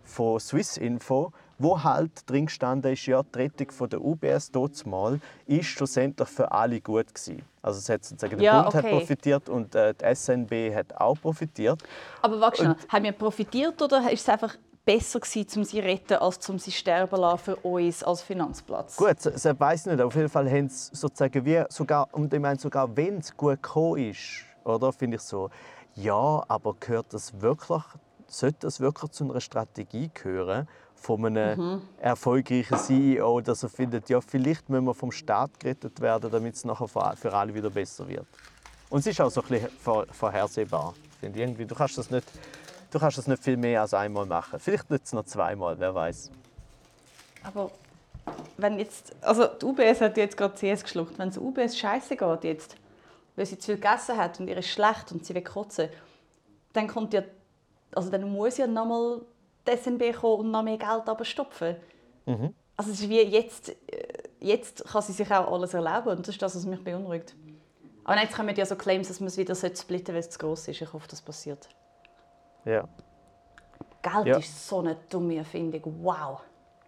[0.03, 5.19] von Swissinfo, wo halt drin gestanden ist, ja, die Rettung von der UBS dort mal
[5.45, 7.43] ist schlussendlich für alle gut gewesen.
[7.61, 8.97] Also es hat sozusagen der Ja, Bund hat okay.
[8.97, 11.83] profitiert und äh, die SNB hat auch profitiert.
[12.21, 14.55] Aber warte schnell, haben wir profitiert oder ist es einfach
[14.85, 18.21] besser gewesen, um sie zu retten, als um sie sterben zu lassen für uns als
[18.21, 18.95] Finanzplatz?
[18.95, 20.01] Gut, das weiß ich nicht.
[20.01, 23.61] Auf jeden Fall haben sie sozusagen wie sogar, und ich meine sogar, wenn es gut
[23.61, 25.49] gekommen ist, oder, finde ich so,
[25.95, 27.83] ja, aber gehört das wirklich,
[28.27, 30.67] sollte das wirklich zu einer Strategie gehören
[31.01, 36.29] von einem erfolgreichen CEO, dass er findet, ja, vielleicht müssen wir vom Staat gerettet werden,
[36.31, 38.27] damit es nachher für alle wieder besser wird.
[38.89, 40.93] Und es ist auch so ein bisschen vor- vorhersehbar.
[41.19, 42.27] Finde irgendwie, du kannst das nicht,
[42.91, 44.59] du kannst das nicht viel mehr als einmal machen.
[44.59, 46.31] Vielleicht nicht noch zweimal, wer weiß.
[47.43, 47.71] Aber
[48.57, 52.43] wenn jetzt, also die UBS hat jetzt gerade CS geschluckt, wenn es UBS scheiße geht
[52.43, 52.75] jetzt,
[53.35, 55.89] weil sie zu viel gegessen hat und ihr ist schlecht und sie will kotzen,
[56.73, 57.21] dann kommt ja,
[57.95, 59.21] also dann muss ja nochmal
[59.67, 61.75] die SNB kommen und noch mehr Geld abstopfen.
[62.77, 63.75] Also es ist wie jetzt, äh,
[64.39, 67.35] jetzt kann sie sich auch alles erlauben und das ist das, was mich beunruhigt.
[68.05, 70.39] Aber jetzt kommen ja so Claims, dass man es wieder splitten sollte, weil es zu
[70.39, 70.81] gross ist.
[70.81, 71.67] Ich hoffe, das passiert.
[72.65, 72.87] Ja.
[74.01, 74.37] Geld Ja.
[74.37, 75.81] ist so eine dumme Erfindung.
[76.01, 76.41] Wow.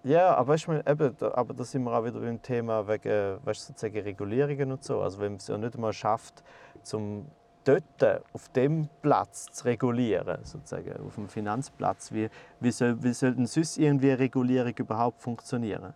[0.03, 3.37] Ja, aber, weißt, du, eben, da, aber da sind wir auch wieder beim Thema wegen
[3.45, 5.01] weißt, sozusagen Regulierungen und so.
[5.01, 6.43] Also wenn man es ja nicht einmal schafft,
[6.81, 7.27] zum
[7.63, 13.33] dort auf dem Platz zu regulieren, sozusagen, auf dem Finanzplatz, wie, wie, soll, wie soll
[13.35, 15.93] denn sonst irgendwie eine Regulierung überhaupt funktionieren?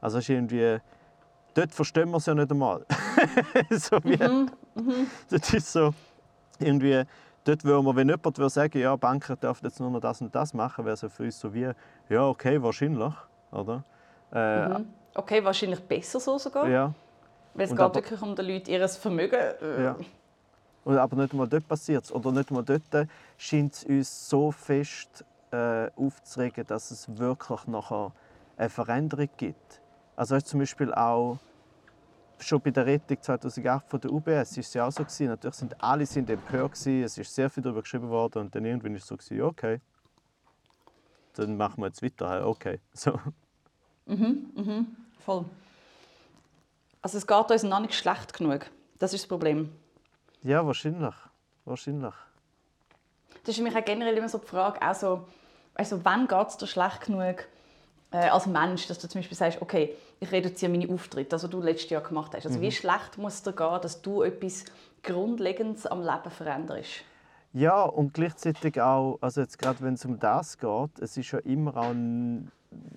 [0.00, 0.78] Also ist irgendwie,
[1.54, 2.84] dort verstehen wir es ja nicht einmal.
[3.70, 4.18] so wie,
[5.30, 5.94] Das ist so,
[6.58, 7.02] irgendwie,
[7.44, 10.34] dort würde man, wenn jemand würde sagen, ja, Banken dürfen jetzt nur noch das und
[10.34, 11.70] das machen, wäre es ja für uns so wie,
[12.08, 13.12] ja, okay, wahrscheinlich,
[13.50, 13.82] oder?
[14.32, 14.80] Äh,
[15.18, 16.68] Okay, wahrscheinlich besser so sogar.
[16.68, 16.92] Ja,
[17.54, 19.34] Weil es geht aber- wirklich um den Leuten ihr Vermögen.
[19.62, 19.96] Äh, ja.
[20.86, 22.12] Aber nicht einmal dort passiert es.
[22.12, 28.12] Oder nicht einmal dort scheint es uns so fest äh, aufzuregen, dass es wirklich nachher
[28.56, 29.80] eine Veränderung gibt.
[30.14, 31.38] Also zum Beispiel auch
[32.38, 35.28] schon bei der Rettung 2008 von der UBS ist es ja auch so gewesen.
[35.28, 38.64] Natürlich sind alle sind empört gewesen, es ist sehr viel darüber geschrieben worden und dann
[38.64, 39.80] irgendwann ist es so gewesen, okay,
[41.34, 42.80] dann machen wir jetzt weiter, okay.
[42.92, 43.18] So.
[45.20, 45.44] Voll.
[47.02, 48.70] Also es geht uns noch nicht schlecht genug.
[48.98, 49.70] Das ist das Problem.
[50.46, 51.14] Ja, wahrscheinlich,
[51.64, 52.14] wahrscheinlich.
[53.44, 55.26] Das ist mich auch generell immer so die Frage, also,
[55.74, 57.48] also wann geht es dir schlecht genug
[58.12, 61.60] äh, als Mensch, dass du zum Beispiel sagst, okay, ich reduziere meine Auftritte, also du
[61.60, 62.46] letztes Jahr gemacht hast.
[62.46, 62.62] Also mhm.
[62.62, 64.64] wie schlecht muss es dir gehen, dass du etwas
[65.02, 67.02] Grundlegendes am Leben veränderst?
[67.52, 71.40] Ja, und gleichzeitig auch, also jetzt gerade wenn es um das geht, es ist ja
[71.40, 71.92] immer auch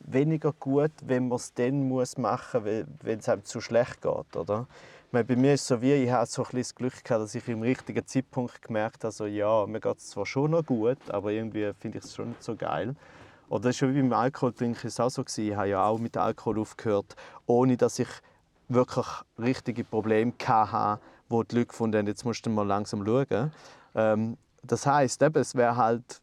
[0.06, 4.36] weniger gut, wenn man es dann muss machen muss, wenn es einem zu schlecht geht,
[4.36, 4.68] oder?
[5.12, 7.48] Bei mir ist es so wie, ich habe so ein das Glück gehabt, dass ich
[7.48, 11.32] im richtigen Zeitpunkt gemerkt habe, so, ja, mir geht es zwar schon noch gut, aber
[11.32, 12.96] irgendwie finde ich es schon nicht so geil.
[13.50, 15.48] Oder ist wie beim Alkohol trinken ist auch so gewesen.
[15.48, 17.16] Ich habe ja auch mit Alkohol aufgehört,
[17.48, 18.10] ohne dass ich
[18.68, 19.08] wirklich
[19.40, 23.52] richtige Probleme hatte, wo die Leute gefunden haben, jetzt musst du mal langsam schauen.
[23.96, 26.22] Ähm, das heisst, eben, es wäre halt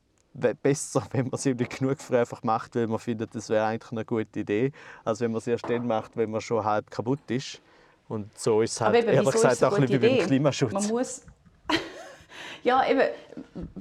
[0.63, 3.91] besser, wenn man es irgendwie genug früh einfach macht, weil man findet, das wäre eigentlich
[3.91, 4.71] eine gute Idee,
[5.05, 7.61] als wenn man es erst dann macht, wenn man schon halb kaputt ist.
[8.09, 10.73] Und so ist es halt, eben, ehrlich gesagt, auch ein bisschen wie beim Klimaschutz.
[10.73, 11.23] Man muss
[12.63, 13.03] ja, eben,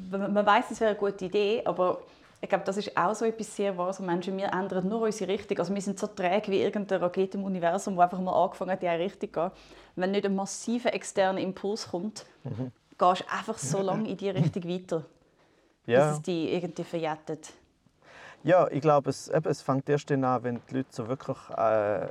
[0.09, 1.99] man weiß, es wäre eine gute Idee, aber
[2.41, 3.99] ich glaube, das ist auch so etwas sehr wahres.
[3.99, 5.57] Menschen, wir ändern nur unsere Richtung.
[5.57, 8.83] Also wir sind so träge wie irgendeine Rakete im Universum, die einfach mal angefangen hat,
[8.83, 9.51] in eine Richtung zu gehen.
[9.95, 12.71] Wenn nicht ein massiver externer Impuls kommt, mhm.
[12.97, 15.05] gehst du einfach so lange in diese Richtung weiter,
[15.85, 16.09] ja.
[16.09, 17.53] bis es dich irgendwie verjettet.
[18.43, 22.09] Ja, ich glaube, es, es fängt erst dann an, wenn die Leute so wirklich äh,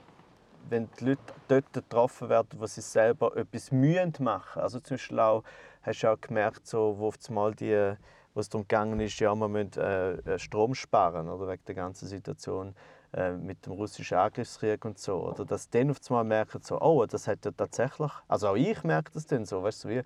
[0.68, 4.62] wenn die Leute dort getroffen werden, wo sie selber etwas mühen machen.
[4.62, 5.42] Also zum Beispiel auch,
[5.82, 7.94] hast du auch gemerkt, so, wo auf einmal die,
[8.34, 11.74] wo es darum gegangen ist, ja, man müssen äh, äh, Strom sparen, oder wegen der
[11.74, 12.74] ganzen Situation
[13.12, 15.28] äh, mit dem russischen Angriffskrieg und so.
[15.28, 18.82] Oder dass dann auf einmal merken, so, oh, das hat ja tatsächlich, also auch ich
[18.82, 20.02] merke das dann so, weißt du, wie,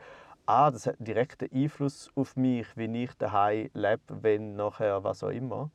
[0.46, 5.22] ah, das hat einen direkten Einfluss auf mich, wie ich daheim lebe, wenn nachher was
[5.22, 5.70] auch immer.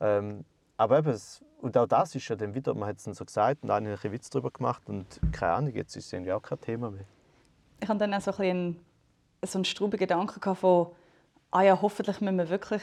[0.00, 0.44] Ähm,
[0.76, 1.18] aber eben,
[1.60, 3.96] und auch das ist ja dann wieder, man hat es dann so gesagt und einen
[3.96, 7.06] ein Witz darüber gemacht und keine Ahnung, jetzt ist es irgendwie auch kein Thema mehr.
[7.80, 8.80] Ich hatte dann auch so ein bisschen
[9.42, 10.88] so einen struben Gedanken von,
[11.50, 12.82] ah ja, hoffentlich müssen wir wirklich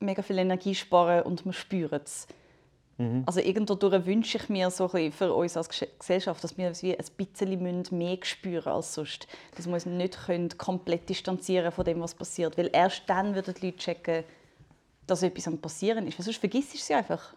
[0.00, 2.26] mega viel Energie sparen und wir spüren es.
[2.98, 3.22] Mhm.
[3.26, 6.96] Also irgendwo wünsche ich mir so ein für uns als Gesellschaft, dass wir uns wie
[6.96, 9.26] ein bisschen mehr spüren als sonst.
[9.56, 12.58] Dass wir uns nicht komplett distanzieren von dem, was passiert.
[12.58, 14.24] Weil erst dann würden die Leute checken,
[15.12, 16.18] dass etwas am passieren ist.
[16.18, 17.34] Weil sonst vergisst du sie einfach.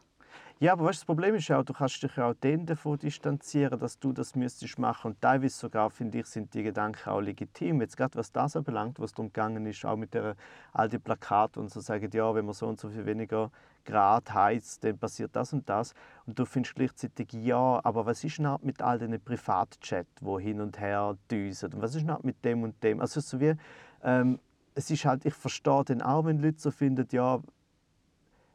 [0.57, 3.99] Ja, aber weißt, das Problem ist auch, du kannst dich auch dann davon distanzieren, dass
[3.99, 5.11] du das müsstest machen.
[5.11, 7.81] Und teilweise sogar, finde ich, sind die Gedanken auch legitim.
[7.81, 10.37] Jetzt gerade was das anbelangt, was darum gegangen ist, auch mit der,
[10.71, 13.51] all die Plakate und so sagen, ja, wenn man so und so viel weniger
[13.83, 15.93] Grad heizt, dann passiert das und das.
[16.25, 20.61] Und du findest gleichzeitig, ja, aber was ist denn mit all diesen Privatchat, wo hin
[20.61, 21.73] und her düsen?
[21.73, 23.01] Und was ist denn mit dem und dem?
[23.01, 23.55] Also so wie,
[24.03, 24.39] ähm,
[24.73, 27.41] es ist halt, ich verstehe dann auch, wenn Leute so finden, ja,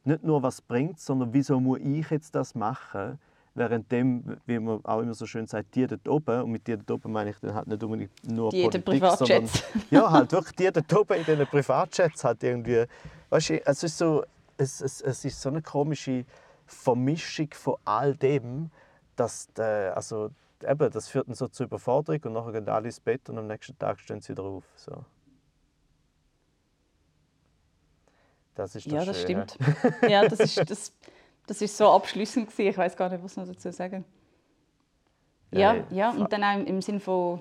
[0.04, 3.18] nicht nur was bringt, sondern wieso muss ich jetzt das machen?
[3.54, 6.90] Währenddem, wie man auch immer so schön sagt, die dort oben, und mit die dort
[6.90, 9.48] oben meine ich dann halt nicht unbedingt nur die Politik, sondern
[9.90, 12.84] ja, halt wirklich die dort oben in diesen Privatjets halt irgendwie,
[13.30, 14.24] weißt du, es ist so,
[14.56, 16.24] es, es, es ist so eine komische
[16.66, 18.70] Vermischung von all dem,
[19.16, 20.30] dass, der, also
[20.66, 23.46] eben, das führt dann so zur Überforderung und nachher gehen alle ins Bett und am
[23.46, 24.64] nächsten Tag stehen sie wieder auf.
[24.76, 25.04] So.
[28.54, 29.46] Das ist ja, das Schöne.
[29.46, 29.58] stimmt.
[30.08, 30.92] ja, das ist, das,
[31.46, 32.70] das ist so abschließend gewesen.
[32.70, 34.04] Ich weiß gar nicht, was noch dazu sagen.
[35.52, 37.40] Ja, ja, ja, und dann auch im, im Sinn von,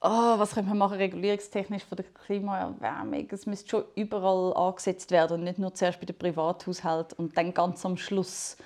[0.00, 3.26] oh, was können wir machen regulierungstechnisch für die Klimaerwärmung?
[3.30, 7.52] Es müsste schon überall angesetzt werden und nicht nur zuerst bei den Privathaushalten und dann
[7.52, 8.56] ganz am Schluss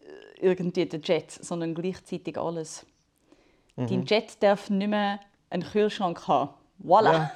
[0.00, 2.84] äh, irgendwie der Jet, sondern gleichzeitig alles.
[3.76, 3.86] Mhm.
[3.86, 6.50] Dein Jet darf nicht mehr einen Kühlschrank haben.
[6.82, 7.12] Voilà.
[7.12, 7.30] Ja.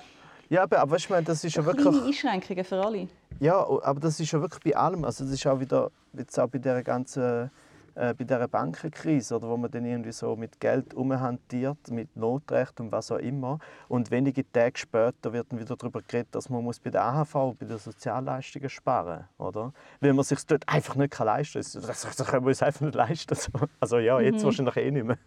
[0.51, 1.87] Ja, aber, aber weißt du, das ist ja wirklich...
[1.87, 3.09] Kleine Einschränkungen für alle.
[3.41, 5.05] Ja, aber das ist ja wirklich bei allem.
[5.05, 7.51] Also das ist auch wieder, jetzt auch bei dieser ganzen
[7.99, 12.79] äh, bei dieser Bankenkrise, oder, wo man dann irgendwie so mit Geld umhantiert, mit Notrecht
[12.81, 13.59] und was auch immer.
[13.89, 17.57] Und wenige Tage später wird dann wieder darüber geredet, dass man muss bei der AHV,
[17.59, 19.55] bei den Sozialleistungen sparen muss.
[20.01, 21.83] Weil man sich dort einfach nicht leisten kann.
[21.89, 23.37] Das, das können wir uns einfach nicht leisten.
[23.81, 24.45] Also ja, jetzt mhm.
[24.45, 25.19] wahrscheinlich eh nicht mehr.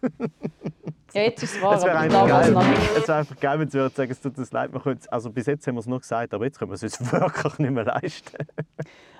[1.12, 1.74] Ja, jetzt ist es wahr.
[1.74, 2.56] Es wäre einfach, geil,
[2.96, 4.70] es wär einfach geil, wenn sie sagen, es tut uns leid.
[5.10, 7.58] also bis jetzt haben wir es nur gesagt, aber jetzt können wir es uns wirklich
[7.58, 8.46] nicht mehr leisten.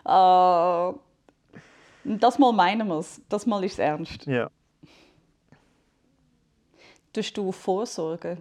[0.07, 0.95] Uh,
[2.05, 3.21] das mal meinen wir es.
[3.29, 4.27] Das mal ist es ernst.
[4.27, 4.51] Ja.
[7.13, 8.39] Tust du Vorsorge?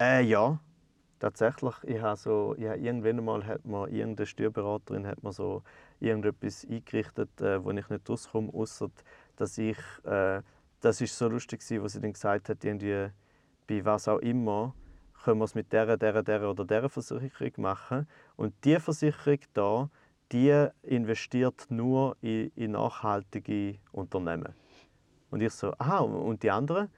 [0.00, 0.58] Äh, ja,
[1.20, 1.74] tatsächlich.
[1.84, 5.62] Ich habe so, ich habe irgendwann einmal hat mir irgendeine Steuerberaterin hat mir so
[6.00, 8.90] irgendetwas eingerichtet, äh, wo ich nicht rauskomme, außer
[9.36, 10.42] dass ich äh,
[10.84, 13.08] das ist so lustig, was sie dann gesagt hat, irgendwie,
[13.66, 14.74] bei was auch immer,
[15.24, 18.06] können wir es mit der, der, der oder der Versicherung machen.
[18.36, 19.88] Und diese Versicherung da,
[20.32, 24.54] die investiert nur in, in nachhaltige Unternehmen.
[25.30, 26.88] Und ich so, aha, und die anderen?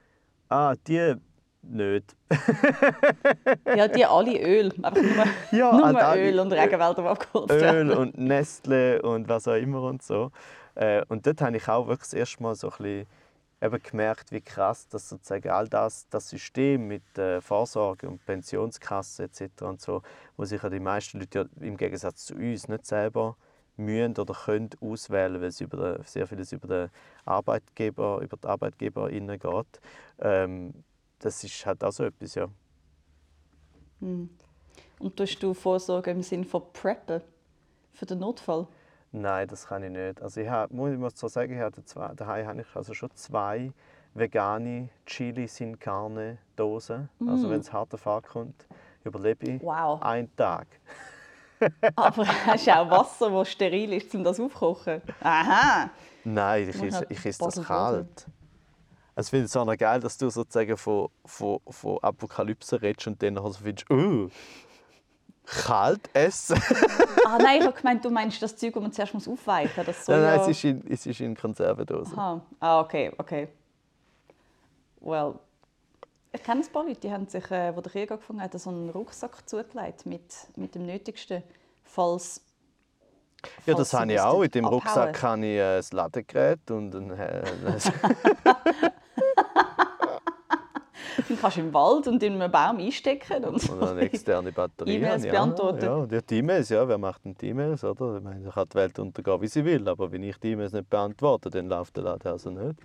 [0.49, 1.15] Ah, die,
[1.61, 2.15] nicht.
[3.75, 4.71] Ja, die alle Öl.
[4.81, 5.25] Einfach nur,
[5.59, 7.91] Ja, nur alle Öl und Regenwälder, die abgeholzt Öl werden.
[7.91, 10.31] und Nestle und was auch immer und so.
[10.75, 13.07] Äh, und dort habe ich auch wirklich das erste Mal so ein bisschen
[13.61, 19.23] eben gemerkt, wie krass dass sozusagen all das, das System mit äh, Vorsorge und Pensionskasse
[19.23, 19.63] etc.
[19.63, 20.01] und so,
[20.35, 23.35] wo sich ja die meisten Leute ja im Gegensatz zu uns nicht selber
[23.77, 26.89] müssen oder können auswählen, weil es über sehr vieles über den
[27.25, 29.81] Arbeitgeber, über die ArbeitgeberInnen geht.
[30.19, 30.73] Ähm,
[31.19, 32.47] das ist halt auch so etwas, ja.
[33.99, 37.21] Und tust du Vorsorge im Sinne von Preppen
[37.93, 38.67] für den Notfall?
[39.21, 40.21] Nein, das kann ich nicht.
[40.21, 42.93] Also ich habe, muss ich mal so sagen, ich habe zwei, daheim habe ich also
[42.93, 43.71] schon zwei
[44.13, 47.09] vegane Chili sin Carne Dosen.
[47.27, 48.67] Also wenn es hart auf hart kommt,
[49.03, 50.01] überlebe ich Wow.
[50.01, 50.67] einen Tag.
[51.95, 55.01] Aber hast du auch Wasser, das steril ist, um das aufzukochen?
[55.21, 55.89] Aha!
[56.23, 58.27] Nein, ich Muss esse, halt ich esse das kalt.
[59.15, 63.07] Also ich finde es auch noch geil, dass du sozusagen von, von, von Apokalypse redest
[63.07, 64.29] und dann nachher so findest, oh,
[65.47, 66.61] kalt essen.
[67.25, 69.85] Ah nein, ich habe gemeint, du meinst das Zeug, das man zuerst muss aufweichen muss.
[69.85, 70.41] Das nein, nein, ja...
[70.41, 72.13] es ist in, es ist in Konservendose.
[72.15, 72.41] Aha.
[72.59, 73.47] Ah, okay, okay.
[74.99, 75.35] Well,
[76.33, 78.69] ich kenne ein paar Leute, die haben sich, äh, wo der Krieg angefangen hat, so
[78.69, 81.43] einen Rucksack zugelegt mit, mit dem Nötigsten,
[81.83, 82.41] falls...
[83.65, 84.41] Ja, das habe ich auch.
[84.41, 84.79] In dem abhauen.
[84.79, 87.43] Rucksack habe ich äh, ein Ladegerät und ein, äh,
[91.27, 93.43] Dann kannst du im Wald und in einem Baum einstecken.
[93.43, 93.69] Und.
[93.69, 94.95] Und eine externe Batterie.
[94.95, 95.83] E-Mails ja, beantworten.
[95.83, 98.17] Ja, und ja, die E-Mails, ja, wer macht denn die E-Mails, oder?
[98.17, 100.73] Ich meine, da kann die Welt untergehen, wie sie will, aber wenn ich die E-Mails
[100.73, 102.79] nicht beantworte, dann läuft der Laden also nicht.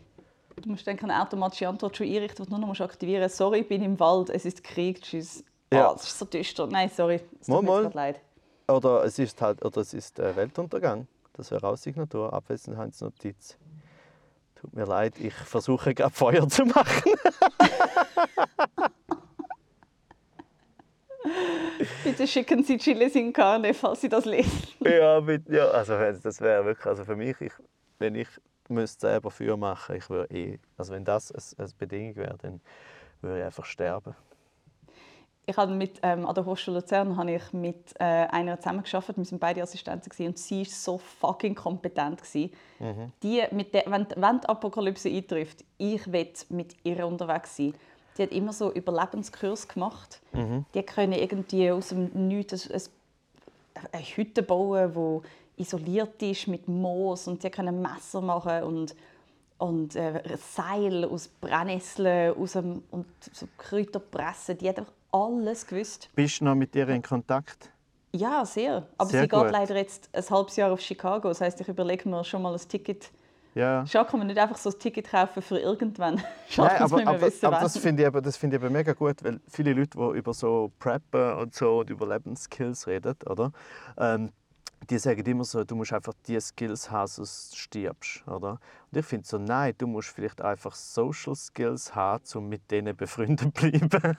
[0.57, 3.37] Du musst dann eine automatische Antwort schon einrichten, die du nur noch aktivieren musst.
[3.37, 5.45] Sorry, ich bin im Wald, es ist Krieg, tschüss.
[5.73, 5.91] Ja.
[5.91, 6.67] Ah, das ist so düster.
[6.67, 8.21] Nein, sorry, es Mal, tut mir jetzt leid.
[8.69, 11.07] Oder es ist halt, oder es ist äh, Weltuntergang.
[11.33, 13.57] Das wäre auch Signatur, Abwesenheitsnotiz.
[14.63, 17.13] Tut mir leid, ich versuche gerade Feuer zu machen.
[22.05, 24.69] Bitte schicken Sie Chilis in Carne, falls Sie das lesen.
[24.81, 27.53] ja, mit, ja, also wenn- das wäre wirklich, also für mich, ich,
[27.99, 28.29] wenn ich
[28.69, 32.61] müsste selber Feuer machen, ich würde eh, also wenn das eine, eine Bedingung wäre, dann
[33.21, 34.15] würde ich einfach sterben.
[35.45, 39.17] Ich habe mit, ähm, an der Hochschule Luzern habe ich mit äh, einer zusammengearbeitet.
[39.17, 42.23] Wir waren beide Assistenten gewesen, und sie war so fucking kompetent.
[42.23, 42.51] Gewesen.
[43.23, 47.75] Die, mit der, wenn, wenn die Apokalypse eintrifft, ich will mit ihr unterwegs sein.
[48.17, 50.21] Die hat immer so Überlebenskurs gemacht.
[50.75, 52.81] Die können irgendwie aus dem Nichts ein,
[53.75, 54.93] ein, eine Hütte bauen,
[55.57, 58.95] die isoliert ist mit Moos und die können Messer machen und
[59.59, 64.59] und äh, Seil aus Brennnesseln aus dem, und so Kräuter pressen.
[64.59, 66.09] Die hat einfach alles gewusst.
[66.15, 67.71] Bist du noch mit ihr in Kontakt?
[68.15, 68.87] Ja, sehr.
[68.99, 69.43] Aber Sehr sie gut.
[69.45, 71.29] geht leider jetzt ein halbes Jahr auf Chicago.
[71.29, 73.11] Das heißt, ich überlege mir schon mal ein Ticket.
[73.55, 73.85] Ja.
[73.87, 76.23] Schau, kann man nicht einfach so ein Ticket kaufen für irgendwann.
[76.49, 79.23] Schau, Nein, aber, aber, wissen, aber das finde ich, das finde ich eben mega gut,
[79.23, 83.53] weil viele Leute, die über so Preppen und so und Überlebensskills reden, oder?
[83.99, 84.31] Ähm,
[84.91, 88.59] die sagen immer so, du musst einfach die Skills haben, sonst stirbst, oder?
[88.91, 92.97] Und ich finde so, nein, du musst vielleicht einfach Social Skills haben, um mit denen
[92.97, 94.17] befreundet zu bleiben.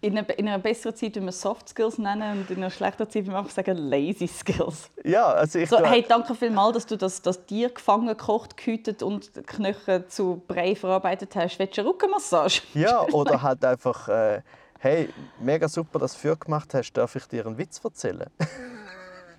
[0.00, 3.10] In einer, in einer besseren Zeit würden wir Soft Skills nennen und in einer schlechteren
[3.10, 4.90] Zeit würden wir einfach sagen Lazy Skills.
[5.02, 9.02] ja, also ich So, hey, danke vielmals, dass du das, das Tier gefangen, gekocht, gehütet
[9.02, 11.58] und Knochen zu Brei verarbeitet hast.
[11.58, 12.60] Willst du eine Rückenmassage?
[12.74, 14.42] Ja, oder halt einfach, äh,
[14.78, 15.08] hey,
[15.40, 18.30] mega super, dass du für gemacht hast, darf ich dir einen Witz erzählen?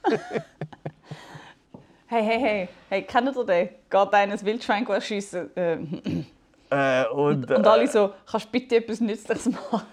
[2.11, 3.69] Hey, hey, hey, hey, kennt ihr den?
[3.87, 5.55] Geht einer ein Wildschwein erschiessen?
[5.55, 5.77] Äh,
[6.71, 9.83] Äh, und, und alle so, kannst du bitte etwas Nützliches machen?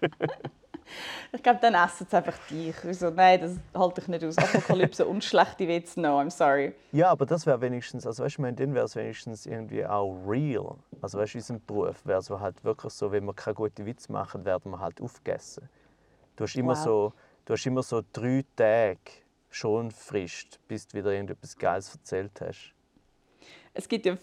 [1.32, 2.74] ich glaube, dann essen sie einfach dich.
[2.84, 4.38] Ich so, nein, das halte ich nicht aus.
[4.38, 6.74] Apokalypse und schlechte Witze, no, I'm sorry.
[6.92, 10.76] Ja, aber das wäre wenigstens, also weißt du, dann wäre es wenigstens irgendwie auch real.
[11.02, 14.10] Also weißt du, unser Beruf wäre so halt wirklich so, wenn wir keine guten Witze
[14.12, 15.68] machen, werden wir halt aufgegessen.
[16.36, 16.84] Du hast immer Wow.
[16.84, 17.12] so,
[17.46, 18.98] du hast immer so drei Tage
[19.48, 22.72] schon Frist, bis du wieder irgendetwas Geiles erzählt hast.
[23.78, 24.16] Es gibt, ja,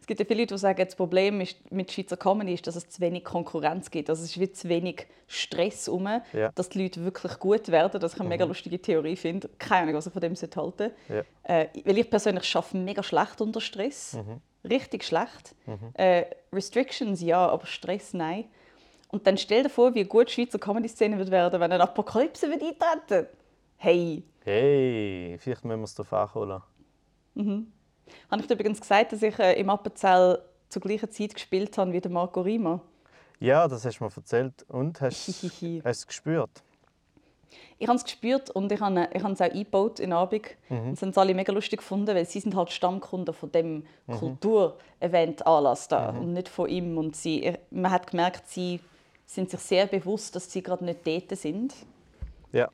[0.00, 2.74] es gibt ja viele Leute, die sagen, das Problem ist, mit Schweizer Comedy ist, dass
[2.74, 4.10] es zu wenig Konkurrenz gibt.
[4.10, 6.50] Also es ist wie zu wenig Stress herum, Ja.
[6.54, 8.00] dass die Leute wirklich gut werden.
[8.00, 9.48] Das ich eine mega lustige Theorie finde.
[9.58, 10.92] Keine Ahnung, was ich von dem halten sollte.
[11.08, 11.22] Ja.
[11.44, 14.18] Äh, weil ich persönlich schaffe mega schlecht unter Stress.
[14.68, 15.54] Richtig schlecht.
[15.94, 18.46] Äh, Restrictions ja, aber Stress nein.
[19.14, 22.50] Und dann stell dir vor, wie gut die Schweizer Comedy-Szene wird werden, wenn eine Apokalypse
[22.50, 23.28] wird eintreten
[23.76, 26.60] Hey, Hey, vielleicht müssen wir es darauf anholen.
[28.28, 31.92] Habe ich dir übrigens gesagt, dass ich äh, im Appenzell zur gleichen Zeit gespielt habe
[31.92, 32.80] wie der Marco Rima?
[33.38, 34.64] Ja, das hast du mir erzählt.
[34.68, 36.50] Und, hast hast du es gespürt?
[37.78, 40.44] Ich habe es gespürt und ich habe, ich habe es auch eingebaut in Abend.
[40.68, 40.90] Mhm.
[40.90, 44.12] Das haben sie alle mega lustig gefunden, weil sie sind halt Stammkunden von dem mhm.
[44.12, 46.18] Kulturevent-Anlass da mhm.
[46.18, 46.98] und nicht von ihm.
[46.98, 48.80] Und sie, man hat gemerkt, sie
[49.26, 51.74] sind sich sehr bewusst, dass sie gerade nicht dort sind.
[52.52, 52.70] Ja.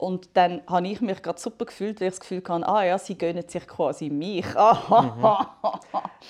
[0.00, 2.96] Und dann habe ich mich gerade super gefühlt, weil ich das Gefühl hatte, ah ja,
[2.96, 4.46] sie gönnen sich quasi mich.
[4.54, 5.26] mhm.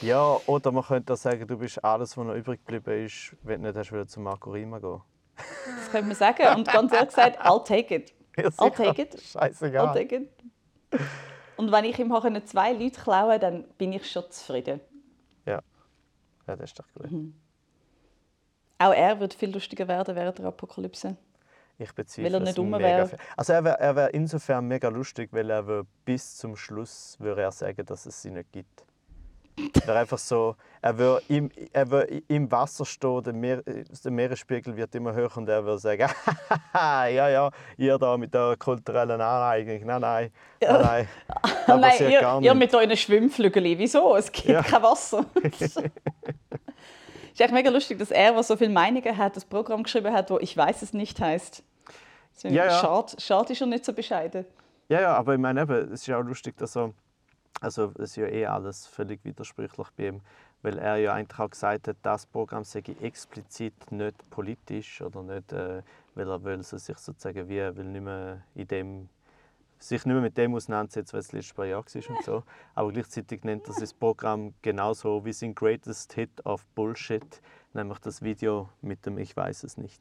[0.01, 3.63] ja, oder man könnte auch sagen, du bist alles, was noch übrig geblieben ist, wenn
[3.63, 5.01] du nicht hast, wieder zu Marco Rima gehen
[5.37, 6.57] Das könnte man sagen.
[6.57, 8.13] Und ganz ehrlich gesagt, I'll take it.
[8.37, 9.21] Ja, I'll take it.
[9.21, 9.89] Scheißegal.
[9.89, 10.31] I'll take it.
[11.57, 12.13] Und wenn ich ihm
[12.47, 14.81] zwei Leute klauen dann bin ich schon zufrieden.
[15.45, 15.61] Ja,
[16.47, 17.11] ja das ist doch gut.
[17.11, 17.35] Mhm.
[18.81, 21.15] Auch er wird viel lustiger werden während der Apokalypse.
[21.79, 23.11] Ich bezweifle weil er nicht um wäre.
[23.37, 27.85] Also er wäre wär insofern mega lustig, weil er bis zum Schluss würde er sagen,
[27.85, 28.85] dass es sie nicht gibt.
[29.87, 34.75] Er einfach so, er würde im, er würde im Wasser stehen, der, Meer, der Meeresspiegel
[34.75, 36.09] wird immer höher und er würde sagen,
[36.75, 41.09] ja, ja, ihr da mit der kulturellen Aneignung, nein, nein, nein, nein,
[41.67, 44.17] das nein ihr, ihr mit euren Schwimmflügeln, wieso?
[44.17, 44.63] Es gibt ja.
[44.63, 45.27] kein Wasser.
[47.33, 50.13] Es ist echt mega lustig, dass er, der so viele Meinungen hat, das Programm geschrieben
[50.13, 51.63] hat, wo «Ich weiß es nicht» heißt.
[52.43, 52.71] Ja, ja.
[52.71, 54.45] Schade, schade ist er nicht so bescheiden.
[54.89, 56.93] Ja, ja, aber ich meine eben, es ist ja auch lustig, dass er,
[57.61, 60.21] also es ist ja eh alles völlig widersprüchlich bei ihm,
[60.63, 65.53] weil er ja eigentlich auch gesagt hat, das Programm sei explizit nicht politisch oder nicht,
[65.53, 65.83] äh,
[66.15, 69.09] weil er will sich sozusagen wie, will nicht mehr in dem
[69.81, 72.43] sich nicht mehr mit dem auseinandersetzen, was das letzte paar Jahre war und so.
[72.75, 77.41] Aber gleichzeitig nennt er das Programm genauso wie sein Greatest Hit of Bullshit,
[77.73, 80.01] nämlich das Video mit dem Ich weiß es nicht.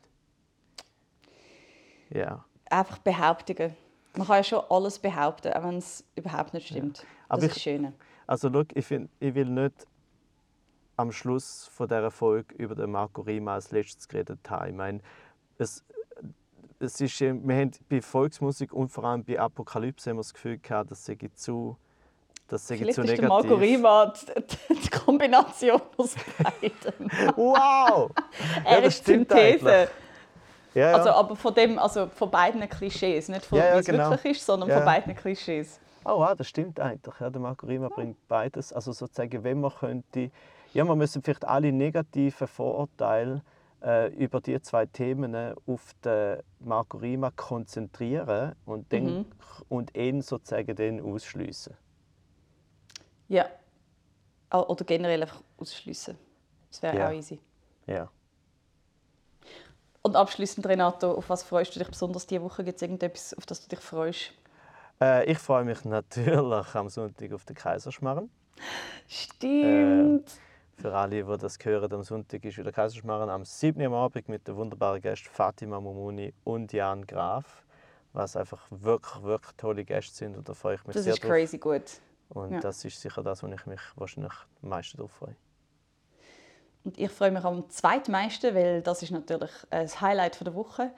[2.09, 2.43] Ja.
[2.69, 3.75] Einfach Behauptungen.
[4.15, 6.99] Man kann ja schon alles behaupten, auch wenn es überhaupt nicht stimmt.
[6.99, 7.05] Ja.
[7.29, 7.93] Aber das ist ich, schön.
[8.27, 9.87] Also look, ich, find, ich will nicht
[10.97, 14.69] am Schluss von dieser Folge über den Marco Rima als letztes geredet haben.
[14.69, 14.99] Ich meine,
[15.57, 15.85] es,
[16.79, 20.57] es ist, wir haben bei Volksmusik und vor allem bei Apokalypse haben wir das Gefühl
[20.57, 21.77] gehabt, dass sie zu
[22.49, 23.23] das sei Vielleicht zu negativ.
[23.23, 24.11] ist Marco Rima
[24.69, 27.11] die, die Kombination aus beiden.
[27.35, 28.09] wow!
[28.65, 29.89] er ja, ist Synthese.
[30.73, 30.93] Ja, ja.
[30.95, 33.29] Also, aber von, dem, also von beiden Klischees.
[33.29, 34.09] Nicht von ja, wie es genau.
[34.09, 35.79] wirklich ist, sondern von beiden Klischees.
[36.05, 37.13] Oh, wow, das stimmt eigentlich.
[37.19, 38.73] Ja, der Marco Rima bringt beides.
[38.73, 40.31] Also sozusagen, wenn man könnte...
[40.73, 43.43] Ja, man müsste vielleicht alle negativen Vorurteile
[43.81, 49.25] äh, über die zwei Themen auf den Marco Rima konzentrieren und, dann, mhm.
[49.69, 51.75] und ihn sozusagen dann ausschliessen.
[53.27, 53.45] Ja.
[54.51, 56.17] Oder generell einfach ausschliessen.
[56.69, 57.07] Das wäre ja.
[57.07, 57.39] auch easy.
[57.85, 58.09] Ja.
[60.01, 62.63] Und abschließend, Renato, auf was freust du dich besonders diese Woche?
[62.63, 64.31] Gibt es irgendetwas, auf das du dich freust?
[65.01, 68.29] Äh, ich freue mich natürlich am Sonntag auf den Kaiserschmarrn.
[69.07, 70.29] Stimmt.
[70.29, 70.48] Äh,
[70.79, 73.81] für alle, die das hören, am Sonntag ist wieder Kaiserschmarrn am 7.
[73.85, 77.65] Uhr Abend mit den wunderbaren Gästen Fatima Mumuni und Jan Graf,
[78.13, 81.23] was einfach wirklich, wirklich tolle Gäste sind und da freue ich mich das sehr Das
[81.23, 81.83] ist crazy gut.
[82.29, 82.59] Und ja.
[82.59, 85.35] das ist sicher das, wo ich mich wahrscheinlich am meisten darauf freue.
[86.85, 90.91] Und ich freue mich am zweitmeisten, weil das ist natürlich das Highlight der Woche,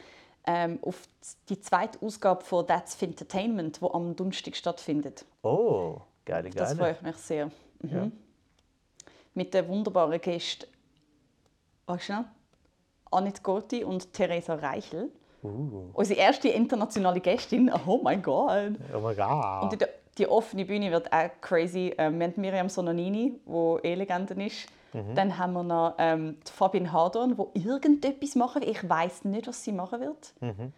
[0.45, 1.01] ähm, auf
[1.49, 5.25] die zweite Ausgabe von That's Entertainment, die am Donnerstag stattfindet.
[5.41, 6.55] Oh, geile, geile.
[6.55, 7.45] Das freue ich mich sehr.
[7.81, 7.89] Mhm.
[7.89, 8.11] Ja
[9.33, 10.67] mit den wunderbaren Gästen
[11.91, 12.25] weißt du,
[13.11, 15.11] Annette Gorti und Theresa Reichel.
[15.43, 15.89] Uh.
[15.93, 17.71] Unsere erste internationale Gästin.
[17.87, 18.73] Oh mein Gott.
[18.95, 19.63] Oh mein Gott.
[19.63, 19.85] Und die,
[20.17, 21.93] die offene Bühne wird auch crazy.
[21.97, 24.67] Ähm, wir haben Miriam Sonanini, die eh Legende ist.
[24.93, 25.15] Mhm.
[25.15, 28.61] Dann haben wir noch ähm, Fabian Hadorn, die irgendetwas machen.
[28.61, 30.33] Ich weiß nicht, was sie machen wird.
[30.41, 30.73] Mhm.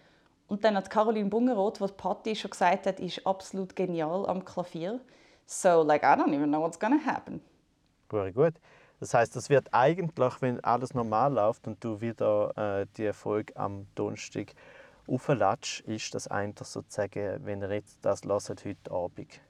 [0.47, 4.99] Und dann hat Caroline Bungeroth, die Patti schon gesagt hat, ist absolut genial am Klavier.
[5.45, 7.41] So, like, I don't even know what's gonna happen.
[8.13, 8.53] Sehr gut.
[8.99, 13.51] Das heißt, das wird eigentlich, wenn alles normal läuft und du wieder äh, die Erfolg
[13.55, 14.53] am Donnerstag
[15.07, 19.41] auflatsch, ist das eigentlich sozusagen, wenn ihr jetzt das hört, heute Abend.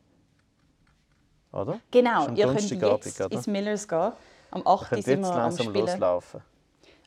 [1.52, 1.80] Oder?
[1.92, 3.32] Genau, ihr könnt jetzt oder?
[3.32, 4.14] ins Millers gehen.
[4.50, 5.04] Am 8.
[5.04, 5.86] sind wir am Spielen.
[5.86, 6.42] Loslaufen.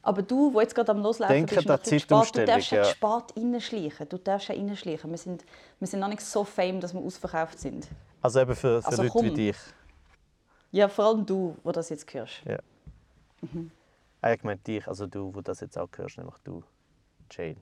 [0.02, 1.66] Aber du, wo jetzt gerade am Loslaufen Denke bist,
[2.11, 4.09] noch spät, du darfst ja spät reinschleichen.
[4.09, 5.10] Du darfst ja reinschleichen.
[5.10, 5.44] Wir sind,
[5.81, 7.89] wir sind noch nicht so fame, dass wir ausverkauft sind.
[8.22, 9.24] Also eben für, für also Leute komm.
[9.24, 9.56] wie dich.
[10.77, 12.43] Ja, vor allem du, wo das jetzt hörst.
[12.44, 12.59] Ja.
[13.40, 13.70] Mhm.
[14.20, 16.62] Ah, ich meine dich, also du, wo das jetzt auch hörst, nämlich du,
[17.31, 17.57] Jane.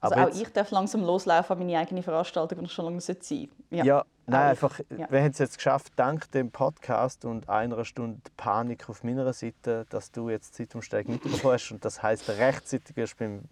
[0.00, 3.50] Also auch ich darf langsam loslaufen an meine eigene Veranstaltung, die schon lange sein sollte.
[3.68, 5.10] Ja, ja nein, einfach, ja.
[5.10, 9.84] wir haben es jetzt geschafft, dank dem Podcast und einer Stunde Panik auf meiner Seite,
[9.90, 13.42] dass du jetzt Zeitumsteig mitbekommen hast und das heisst, rechtzeitig wirst beim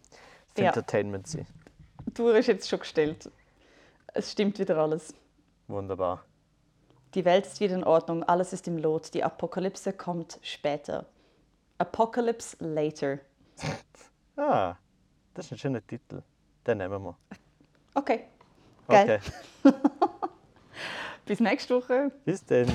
[0.57, 0.69] ja.
[0.69, 1.47] Entertainment sein.
[2.07, 3.31] Die Tour ist jetzt schon gestellt.
[4.15, 5.13] Es stimmt wieder alles.
[5.69, 6.25] Wunderbar.
[7.15, 11.07] Die Welt ist wieder in Ordnung, alles ist im Lot, die Apokalypse kommt später.
[11.79, 13.21] Apocalypse Later.
[14.37, 14.75] ah,
[15.33, 16.23] das ist ein schöner Titel.
[16.67, 17.17] Den nehmen wir.
[17.95, 18.25] Okay.
[18.89, 19.21] Geil.
[19.63, 19.77] Okay.
[21.27, 22.11] Bis nächste Woche.
[22.25, 22.67] Bis dann.